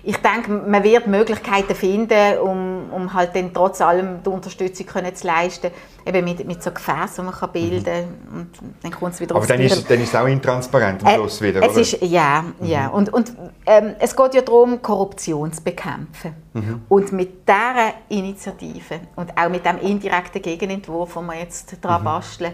ich 0.04 0.18
denke, 0.18 0.52
man 0.52 0.84
wird 0.84 1.08
Möglichkeiten 1.08 1.76
finden, 1.76 2.38
um, 2.40 2.90
um 2.92 3.14
halt 3.14 3.36
dann 3.36 3.54
trotz 3.54 3.82
allem 3.82 4.24
die 4.24 4.30
Unterstützung 4.30 4.86
können 4.86 5.14
zu 5.14 5.28
leisten, 5.28 5.72
eben 6.06 6.24
mit, 6.24 6.46
mit 6.48 6.64
so 6.64 6.72
Gefäßen, 6.72 7.16
die 7.18 7.22
man 7.24 7.34
kann 7.34 7.52
bilden 7.52 7.84
kann. 7.84 8.04
Mhm. 8.04 8.40
Und 8.40 8.50
dann 8.82 8.92
kommt 8.92 9.14
es 9.14 9.20
wieder 9.20 9.36
Aber 9.36 9.46
dann 9.46 9.60
ist, 9.60 9.90
dann 9.90 10.02
ist 10.02 10.10
es 10.10 10.16
auch 10.16 10.26
intransparent 10.28 11.04
am 11.04 11.10
äh, 11.10 11.16
Schluss 11.16 11.42
wieder, 11.42 11.62
es 11.64 11.76
Ist, 11.76 12.02
ja, 12.02 12.46
mhm. 12.60 12.66
ja. 12.66 12.88
Und, 12.88 13.12
und 13.12 13.34
ähm, 13.66 13.96
es 14.00 14.16
geht 14.16 14.34
ja 14.34 14.42
darum, 14.42 14.82
Korruption 14.82 15.52
zu 15.52 15.64
bekämpfen. 15.64 16.34
Mhm. 16.54 16.82
Und 16.88 17.12
mit 17.12 17.48
dieser 17.48 17.94
Initiative 18.10 19.02
und 19.16 19.38
auch 19.38 19.50
mit 19.50 19.66
dem 19.66 19.80
indirekten 19.80 20.42
Gegenentwurf, 20.42 21.14
den 21.14 21.26
wir 21.26 21.36
jetzt 21.36 21.78
daran 21.82 22.02
mhm. 22.02 22.06
basteln, 22.06 22.54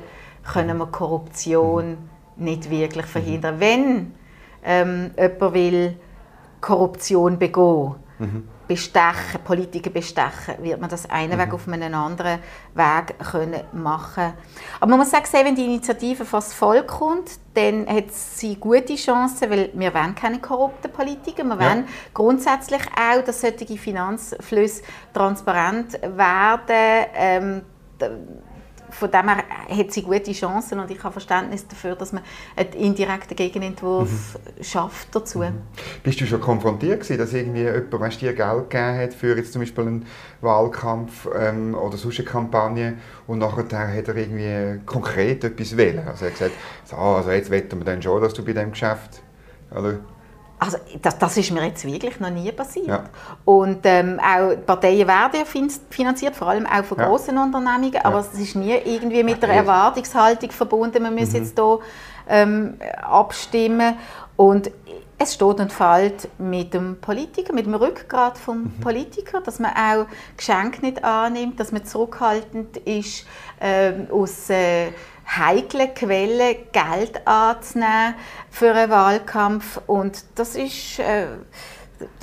können 0.51 0.77
wir 0.77 0.88
Korruption 0.88 1.91
mhm. 1.91 2.43
nicht 2.43 2.69
wirklich 2.69 3.05
verhindern. 3.05 3.60
Wenn 3.60 4.13
ähm, 4.63 5.12
jemand 5.17 5.53
will, 5.53 5.97
Korruption 6.65 7.38
begehen, 7.38 7.93
mhm. 8.17 8.47
bestechen, 8.67 9.39
Politiker 9.43 9.91
bestechen, 9.91 10.56
wird 10.62 10.82
man 10.82 10.89
das 10.89 11.08
einen 11.08 11.34
mhm. 11.34 11.43
Weg 11.43 11.54
auf 11.54 11.67
einen 11.67 11.93
anderen 11.93 12.39
Weg 12.73 13.19
können 13.19 13.62
machen 13.71 14.34
Aber 14.80 14.89
man 14.89 14.99
muss 14.99 15.12
sagen, 15.12 15.25
wenn 15.32 15.56
die 15.56 15.65
Initiative 15.65 16.25
das 16.30 16.54
Volk 16.56 16.88
kommt, 16.88 17.30
dann 17.54 17.86
hat 17.88 18.12
sie 18.12 18.56
gute 18.56 18.95
Chancen, 18.95 19.51
weil 19.51 19.69
wir 19.75 19.93
wollen 19.93 20.15
keine 20.15 20.39
korrupten 20.39 20.91
Politiker, 20.91 21.43
wir 21.43 21.56
ja. 21.62 21.69
wollen 21.69 21.88
grundsätzlich 22.15 22.82
auch, 22.97 23.23
dass 23.23 23.41
solche 23.41 23.78
Finanzflüsse 23.78 24.82
transparent 25.13 25.99
werden. 26.01 27.06
Ähm, 27.13 27.62
von 28.99 29.12
dem 29.12 29.29
her 29.29 29.43
hat 29.69 29.91
sie 29.91 30.01
gute 30.01 30.31
Chancen 30.31 30.79
und 30.79 30.89
ich 30.89 31.03
habe 31.03 31.12
Verständnis 31.12 31.67
dafür, 31.67 31.95
dass 31.95 32.13
man 32.13 32.23
einen 32.55 32.73
indirekten 32.73 33.36
Gegenentwurf 33.36 34.10
mhm. 34.10 34.63
schafft 34.63 35.13
dazu. 35.13 35.39
Mhm. 35.39 35.62
Bist 36.03 36.21
du 36.21 36.25
schon 36.25 36.39
konfrontiert 36.39 37.01
gewesen, 37.01 37.17
dass 37.17 37.34
irgendwie 37.34 37.63
jemand 37.63 37.91
weißt, 37.91 38.21
dir 38.21 38.34
Geld 38.34 38.69
gegeben 38.69 38.97
hat 38.97 39.13
für 39.13 39.36
jetzt 39.36 39.53
zum 39.53 39.62
Beispiel 39.62 39.86
einen 39.86 40.05
Wahlkampf 40.41 41.27
ähm, 41.38 41.75
oder 41.75 41.97
sonst 41.97 42.19
eine 42.19 42.27
Kampagne 42.27 42.97
und 43.27 43.39
nachher 43.39 43.63
hat 43.63 44.08
er 44.08 44.15
irgendwie 44.15 44.79
konkret 44.86 45.43
etwas 45.43 45.75
wählen? 45.75 46.08
Also 46.08 46.25
er 46.25 46.31
hat 46.31 46.38
gesagt, 46.38 46.55
so, 46.86 46.95
also 46.95 47.31
jetzt 47.31 47.49
wetten 47.49 47.79
wir 47.79 47.86
dann 47.86 48.01
schon, 48.01 48.21
dass 48.21 48.34
du 48.34 48.45
bei 48.45 48.53
dem 48.53 48.71
Geschäft 48.71 49.21
oder 49.71 49.99
also 50.57 50.77
das, 51.01 51.17
das, 51.17 51.37
ist 51.37 51.51
mir 51.51 51.65
jetzt 51.65 51.85
wirklich 51.85 52.19
noch 52.19 52.29
nie 52.29 52.51
passiert. 52.51 52.87
Ja. 52.87 53.03
Und 53.43 53.79
ähm, 53.83 54.19
auch 54.19 54.51
die 54.51 54.61
Parteien 54.61 55.07
werden 55.07 55.39
ja 55.39 55.45
finanziert, 55.89 56.35
vor 56.35 56.47
allem 56.47 56.65
auch 56.65 56.83
von 56.83 56.97
ja. 56.97 57.07
großen 57.07 57.37
Unternehmungen, 57.37 57.97
aber 58.03 58.19
ja. 58.19 58.25
es 58.31 58.39
ist 58.39 58.55
nie 58.55 58.73
irgendwie 58.73 59.23
mit 59.23 59.41
der 59.43 59.49
Erwartungshaltung 59.49 60.51
verbunden, 60.51 61.03
man 61.03 61.13
muss 61.13 61.29
mhm. 61.29 61.35
jetzt 61.35 61.59
hier 61.59 61.79
ähm, 62.29 62.77
abstimmen. 63.01 63.97
Und 64.37 64.71
es 65.17 65.33
steht 65.33 65.59
und 65.59 65.71
fällt 65.71 66.27
mit 66.37 66.73
dem 66.73 66.97
Politiker, 66.99 67.53
mit 67.53 67.65
dem 67.65 67.75
Rückgrat 67.75 68.37
vom 68.37 68.63
mhm. 68.63 68.79
Politiker, 68.81 69.41
dass 69.41 69.59
man 69.59 69.71
auch 69.71 70.07
Geschenke 70.35 70.81
nicht 70.81 71.03
annimmt, 71.03 71.59
dass 71.59 71.71
man 71.71 71.85
zurückhaltend 71.85 72.77
ist, 72.77 73.25
äh, 73.59 73.93
aus 74.11 74.49
äh, 74.49 74.87
heiklen 75.27 75.93
Quellen 75.93 76.57
Geld 76.71 77.27
anzunehmen 77.27 78.15
für 78.49 78.73
einen 78.73 78.91
Wahlkampf. 78.91 79.81
Und 79.88 80.23
das 80.35 80.55
ist 80.55 80.99
äh, 80.99 81.27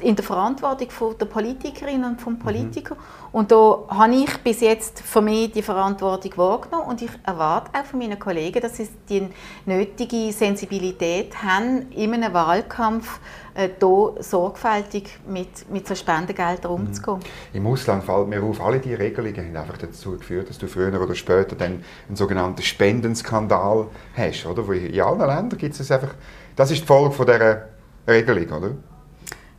in 0.00 0.16
der 0.16 0.24
Verantwortung 0.24 0.88
der 1.18 1.26
Politikerin 1.26 2.04
und 2.04 2.20
vom 2.20 2.34
mhm. 2.34 2.38
Politiker. 2.40 2.94
Mhm. 2.94 3.00
Und 3.32 3.50
da 3.50 3.84
habe 3.88 4.14
ich 4.14 4.36
bis 4.38 4.60
jetzt 4.60 5.00
für 5.00 5.22
mich 5.22 5.52
die 5.52 5.62
Verantwortung 5.62 6.36
wahrgenommen 6.36 6.88
und 6.88 7.00
ich 7.00 7.10
erwarte 7.24 7.70
auch 7.72 7.84
von 7.84 7.98
meinen 7.98 8.18
Kollegen, 8.18 8.60
dass 8.60 8.76
sie 8.76 8.86
die 9.08 9.26
nötige 9.64 10.30
Sensibilität 10.32 11.42
haben, 11.42 11.90
in 11.92 12.12
einem 12.12 12.34
Wahlkampf 12.34 13.20
äh, 13.54 13.70
hier 13.80 14.14
sorgfältig 14.20 15.18
mit, 15.26 15.70
mit 15.70 15.88
so 15.88 15.94
Spendengeldern 15.94 16.72
mhm. 16.72 16.86
umzugehen. 16.88 17.20
Im 17.54 17.66
Ausland 17.66 18.04
fällt 18.04 18.28
mir 18.28 18.42
auf, 18.42 18.60
alle 18.60 18.80
diese 18.80 18.98
Regelungen 18.98 19.46
haben 19.46 19.56
einfach 19.56 19.78
dazu 19.78 20.18
geführt, 20.18 20.50
dass 20.50 20.58
du 20.58 20.66
früher 20.66 21.00
oder 21.00 21.14
später 21.14 21.56
dann 21.56 21.82
einen 22.08 22.16
sogenannten 22.16 22.60
Spendenskandal 22.60 23.86
hast. 24.14 24.44
Oder? 24.44 24.70
in 24.72 25.00
allen 25.00 25.18
Ländern 25.18 25.58
gibt 25.58 25.78
es 25.78 25.90
einfach, 25.90 26.14
das 26.54 26.70
ist 26.70 26.82
die 26.82 26.86
Folge 26.86 27.12
von 27.12 27.26
dieser 27.26 27.68
Regelung, 28.06 28.58
oder? 28.58 28.70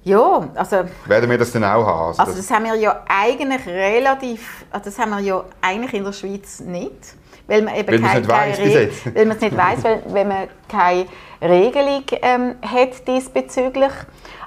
Ja, 0.03 0.49
also... 0.55 0.83
Werden 1.05 1.29
wir 1.29 1.37
das 1.37 1.51
dann 1.51 1.63
auch 1.63 1.85
haben? 1.85 2.07
Also, 2.09 2.21
also 2.23 2.35
das 2.35 2.51
haben 2.51 2.65
wir 2.65 2.75
ja 2.75 3.03
eigentlich 3.07 3.65
relativ... 3.65 4.65
Also 4.69 4.85
das 4.85 4.99
haben 4.99 5.11
wir 5.11 5.19
ja 5.19 5.43
eigentlich 5.61 5.93
in 5.93 6.03
der 6.03 6.11
Schweiz 6.11 6.59
nicht. 6.59 7.15
Weil 7.47 7.61
man 7.61 7.75
eben 7.75 7.87
weil 7.89 8.01
keine, 8.01 8.27
keine 8.27 8.57
Re 8.57 8.89
weil 9.13 9.25
man 9.25 9.35
es 9.35 9.41
nicht 9.41 9.57
weiß, 9.57 9.83
weil 9.83 10.03
wenn 10.07 10.27
man 10.29 10.47
keine 10.67 11.05
Regelung 11.41 12.03
ähm, 12.21 12.55
hat 12.61 13.05
diesbezüglich. 13.05 13.91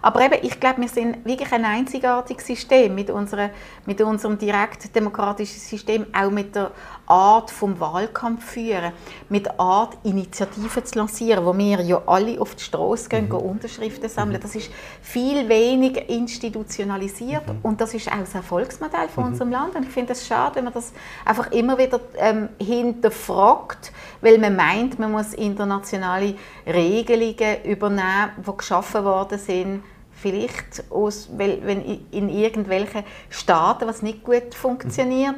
Aber 0.00 0.20
eben, 0.24 0.38
ich 0.42 0.58
glaube, 0.60 0.80
wir 0.80 0.88
sind 0.88 1.24
wirklich 1.26 1.52
ein 1.52 1.64
einzigartiges 1.64 2.46
System 2.46 2.94
mit, 2.94 3.10
unserer, 3.10 3.50
mit 3.84 4.00
unserem 4.00 4.38
direktdemokratischen 4.38 5.60
System, 5.60 6.06
auch 6.18 6.30
mit 6.30 6.54
der 6.54 6.70
Art 7.06 7.50
vom 7.50 7.78
Wahlkampf 7.78 8.44
führen, 8.44 8.92
mit 9.28 9.58
Art 9.58 9.96
Initiativen 10.02 10.84
zu 10.84 10.98
lancieren, 10.98 11.44
wo 11.44 11.56
wir 11.56 11.80
ja 11.82 12.02
alle 12.06 12.40
auf 12.40 12.54
die 12.54 12.64
Straße 12.64 13.08
gehen, 13.08 13.26
mhm. 13.26 13.30
gehen 13.30 13.40
Unterschriften 13.40 14.08
sammeln. 14.08 14.40
Das 14.40 14.54
ist 14.54 14.70
viel 15.02 15.48
weniger 15.48 16.08
institutionalisiert 16.08 17.46
mhm. 17.46 17.58
und 17.62 17.80
das 17.80 17.94
ist 17.94 18.10
auch 18.10 18.18
das 18.18 18.34
Erfolgsmodell 18.34 19.08
von 19.08 19.24
mhm. 19.24 19.30
unserem 19.30 19.50
Land. 19.50 19.74
Und 19.76 19.84
ich 19.84 19.90
finde 19.90 20.12
es 20.12 20.26
schade, 20.26 20.56
wenn 20.56 20.64
man 20.64 20.72
das 20.72 20.92
einfach 21.24 21.50
immer 21.52 21.78
wieder 21.78 22.00
ähm, 22.16 22.48
hinterfragt, 22.60 23.92
weil 24.20 24.38
man 24.38 24.56
meint, 24.56 24.98
man 24.98 25.12
muss 25.12 25.34
internationale 25.34 26.34
Regelungen 26.66 27.64
übernehmen, 27.64 28.30
die 28.46 28.56
geschaffen 28.56 29.04
worden 29.04 29.38
sind, 29.38 29.82
vielleicht 30.12 30.84
aus, 30.90 31.28
weil, 31.36 31.60
wenn 31.64 32.00
in 32.10 32.28
irgendwelchen 32.28 33.04
Staaten 33.28 33.86
was 33.86 34.02
nicht 34.02 34.24
gut 34.24 34.54
funktioniert. 34.54 35.36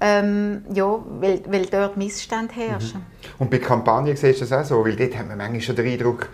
Ähm, 0.00 0.64
ja, 0.72 0.98
weil, 1.20 1.42
weil 1.46 1.66
dort 1.66 1.96
Missstände 1.96 2.54
herrschen. 2.54 3.00
Mhm. 3.00 3.34
Und 3.38 3.50
bei 3.50 3.58
Kampagnen 3.58 4.16
siehst 4.16 4.40
du 4.40 4.46
das 4.46 4.52
auch 4.52 4.64
so, 4.64 4.84
weil 4.84 4.96
dort 4.96 5.16
haben 5.16 5.28
wir 5.28 5.36
manchmal 5.36 5.60
schon 5.60 5.76
den 5.76 5.86
Eindruck, 5.88 6.28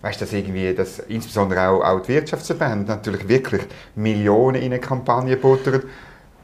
weißt, 0.00 0.20
dass 0.20 0.32
irgendwie, 0.32 0.74
dass 0.74 0.98
insbesondere 0.98 1.68
auch, 1.68 1.84
auch 1.84 2.00
die 2.00 2.08
Wirtschaftsverbände 2.08 2.90
natürlich 2.90 3.28
wirklich 3.28 3.62
Millionen 3.94 4.56
in 4.56 4.72
eine 4.72 4.80
Kampagne 4.80 5.36
buttern 5.36 5.82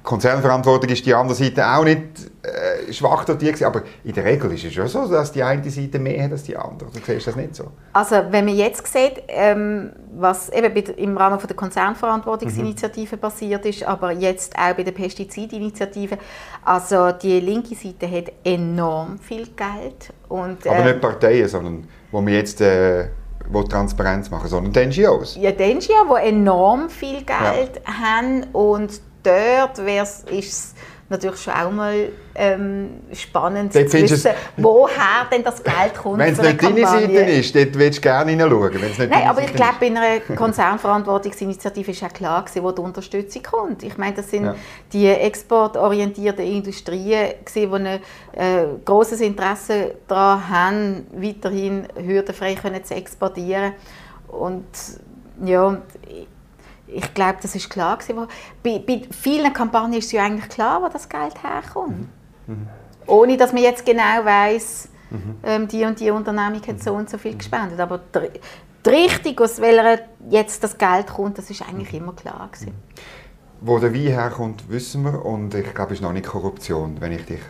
Konzernverantwortung 0.08 0.88
ist 0.88 1.04
die 1.04 1.12
andere 1.12 1.34
Seite 1.34 1.68
auch 1.68 1.84
nicht 1.84 2.00
äh, 2.42 2.90
schwach 2.94 3.26
dotiert, 3.26 3.62
aber 3.62 3.82
in 4.02 4.14
der 4.14 4.24
Regel 4.24 4.50
ist 4.54 4.64
es 4.64 4.72
schon 4.72 4.88
so, 4.88 5.06
dass 5.06 5.32
die 5.32 5.42
eine 5.42 5.68
Seite 5.68 5.98
mehr 5.98 6.24
hat 6.24 6.32
als 6.32 6.44
die 6.44 6.56
andere. 6.56 6.88
Du 6.90 7.00
siehst 7.04 7.26
das 7.26 7.36
nicht 7.36 7.54
so? 7.54 7.64
Also 7.92 8.16
wenn 8.30 8.46
man 8.46 8.56
jetzt 8.56 8.86
sieht, 8.86 9.22
ähm, 9.28 9.92
was 10.16 10.48
eben 10.48 10.74
im 10.74 11.14
Rahmen 11.14 11.38
von 11.38 11.46
der 11.46 11.56
Konzernverantwortungsinitiative 11.56 13.16
mhm. 13.16 13.20
passiert 13.20 13.66
ist, 13.66 13.82
aber 13.82 14.12
jetzt 14.12 14.58
auch 14.58 14.72
bei 14.72 14.82
der 14.82 14.92
Pestizidinitiative, 14.92 16.16
also 16.64 17.12
die 17.12 17.40
linke 17.40 17.74
Seite 17.74 18.10
hat 18.10 18.32
enorm 18.44 19.18
viel 19.18 19.48
Geld. 19.48 20.14
Und, 20.30 20.66
aber 20.66 20.84
nicht 20.84 20.94
ähm, 20.94 21.00
Parteien, 21.02 21.48
sondern 21.48 21.86
wo 22.10 22.24
wir 22.24 22.34
jetzt... 22.34 22.62
Äh, 22.62 23.08
die 23.50 23.68
Transparenz 23.68 24.30
machen, 24.30 24.46
sondern 24.46 24.72
die 24.74 25.00
NGOs. 25.00 25.38
Ja, 25.40 25.52
die 25.52 25.74
NGOs, 25.74 25.88
die 25.88 26.28
enorm 26.28 26.90
viel 26.90 27.22
Geld 27.24 27.80
ja. 27.86 27.92
haben 27.98 28.44
und 28.52 29.00
dort 29.22 29.78
ist 29.78 30.30
es 30.30 30.74
natürlich 31.10 31.40
schon 31.40 31.54
auch 31.54 31.70
mal 31.70 32.10
ähm, 32.34 32.90
spannend 33.12 33.74
dort 33.74 33.90
zu 33.90 34.02
wissen, 34.02 34.30
woher 34.56 35.26
denn 35.32 35.42
das 35.42 35.62
Geld 35.62 35.94
kommt. 35.94 36.18
Wenn 36.18 36.32
es 36.32 36.40
nicht 36.40 36.62
deine 36.62 36.86
Seite 36.86 37.12
ist, 37.12 37.54
dort 37.54 37.78
willst 37.78 37.98
du 37.98 38.02
gerne 38.02 38.30
hineinschauen. 38.30 38.78
Nein, 38.98 39.28
aber 39.28 39.42
ich 39.42 39.54
glaube, 39.54 39.74
bei 39.80 39.86
einer 39.86 40.20
Konzernverantwortungsinitiative 40.36 41.90
ist 41.92 42.00
ja 42.00 42.08
klar 42.08 42.44
gewesen, 42.44 42.62
wo 42.62 42.72
die 42.72 42.82
Unterstützung 42.82 43.42
kommt. 43.42 43.82
Ich 43.82 43.96
meine, 43.96 44.16
das 44.16 44.30
sind 44.30 44.44
ja. 44.44 44.54
die 44.92 45.06
exportorientierten 45.06 46.44
Industrien, 46.44 47.34
gewesen, 47.44 47.70
die 47.70 47.74
ein 47.74 47.86
äh, 47.86 48.66
großes 48.84 49.20
Interesse 49.22 49.94
daran 50.06 50.48
haben, 50.48 51.06
weiterhin 51.12 51.86
hürdenfrei 51.96 52.54
können 52.54 52.84
zu 52.84 52.94
exportieren. 52.94 53.72
Und 54.28 54.66
ja, 55.42 55.80
ich 56.88 57.14
glaube, 57.14 57.38
das 57.42 57.54
ist 57.54 57.70
klar 57.70 57.98
gewesen. 57.98 58.26
Bei, 58.62 58.78
bei, 58.78 59.02
vielen 59.10 59.52
Kampagnen 59.52 59.98
ist 59.98 60.06
es 60.06 60.12
ja 60.12 60.24
eigentlich 60.24 60.48
klar, 60.48 60.82
wo 60.82 60.88
das 60.88 61.08
Geld 61.08 61.42
herkommt. 61.42 62.08
Mhm. 62.46 62.54
Mhm. 62.54 62.66
Ohne, 63.06 63.36
dass 63.36 63.52
man 63.52 63.62
jetzt 63.62 63.84
genau 63.84 64.24
weiß, 64.24 64.88
mhm. 65.10 65.36
ähm, 65.44 65.68
die 65.68 65.84
und 65.84 66.00
die 66.00 66.10
Unternehmung 66.10 66.62
hat 66.66 66.82
so 66.82 66.94
und 66.94 67.08
so 67.08 67.18
viel 67.18 67.36
gespendet. 67.36 67.80
Aber 67.80 67.98
die, 67.98 68.38
die 68.84 68.90
Richtung, 68.90 69.38
aus 69.40 69.60
welcher 69.60 70.00
jetzt 70.30 70.62
das 70.62 70.76
Geld 70.76 71.06
kommt, 71.08 71.38
das 71.38 71.50
ist 71.50 71.62
eigentlich 71.62 71.92
immer 71.94 72.12
klar 72.12 72.48
gewesen. 72.50 72.74
Wo 73.60 73.78
der 73.78 73.92
Wein 73.92 74.02
herkommt, 74.02 74.68
wissen 74.68 75.02
wir. 75.04 75.24
Und 75.24 75.54
ich 75.54 75.74
glaube, 75.74 75.92
es 75.92 75.98
ist 75.98 76.02
noch 76.02 76.12
nicht 76.12 76.26
Korruption, 76.26 77.00
wenn 77.00 77.12
ich 77.12 77.24
dich 77.24 77.40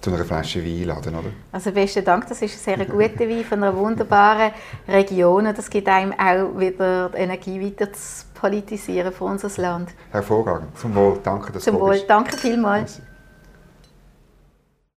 zu 0.00 0.12
einer 0.12 0.24
Flasche 0.24 0.64
Wein 0.64 0.84
laden, 0.84 1.14
oder? 1.14 1.28
Also 1.52 1.72
besten 1.72 2.04
Dank, 2.04 2.26
das 2.28 2.40
ist 2.40 2.54
ein 2.54 2.78
sehr 2.78 2.86
guter 2.86 3.28
Wein 3.28 3.44
von 3.44 3.62
einer 3.62 3.76
wunderbaren 3.76 4.52
Region. 4.88 5.44
Das 5.44 5.68
gibt 5.68 5.88
einem 5.88 6.12
auch 6.12 6.58
wieder 6.58 7.10
die 7.10 7.18
Energie 7.18 7.60
weiter 7.60 7.92
zu 7.92 8.24
politisieren 8.40 9.12
für 9.12 9.24
unser 9.24 9.50
Land. 9.60 9.90
Hervorragend. 10.10 10.76
Zum 10.78 10.94
Wohl. 10.94 11.18
Danke, 11.22 11.52
dass 11.52 11.64
Zum 11.64 11.78
Wohl. 11.78 12.00
Danke 12.08 12.36
vielmals. 12.36 13.02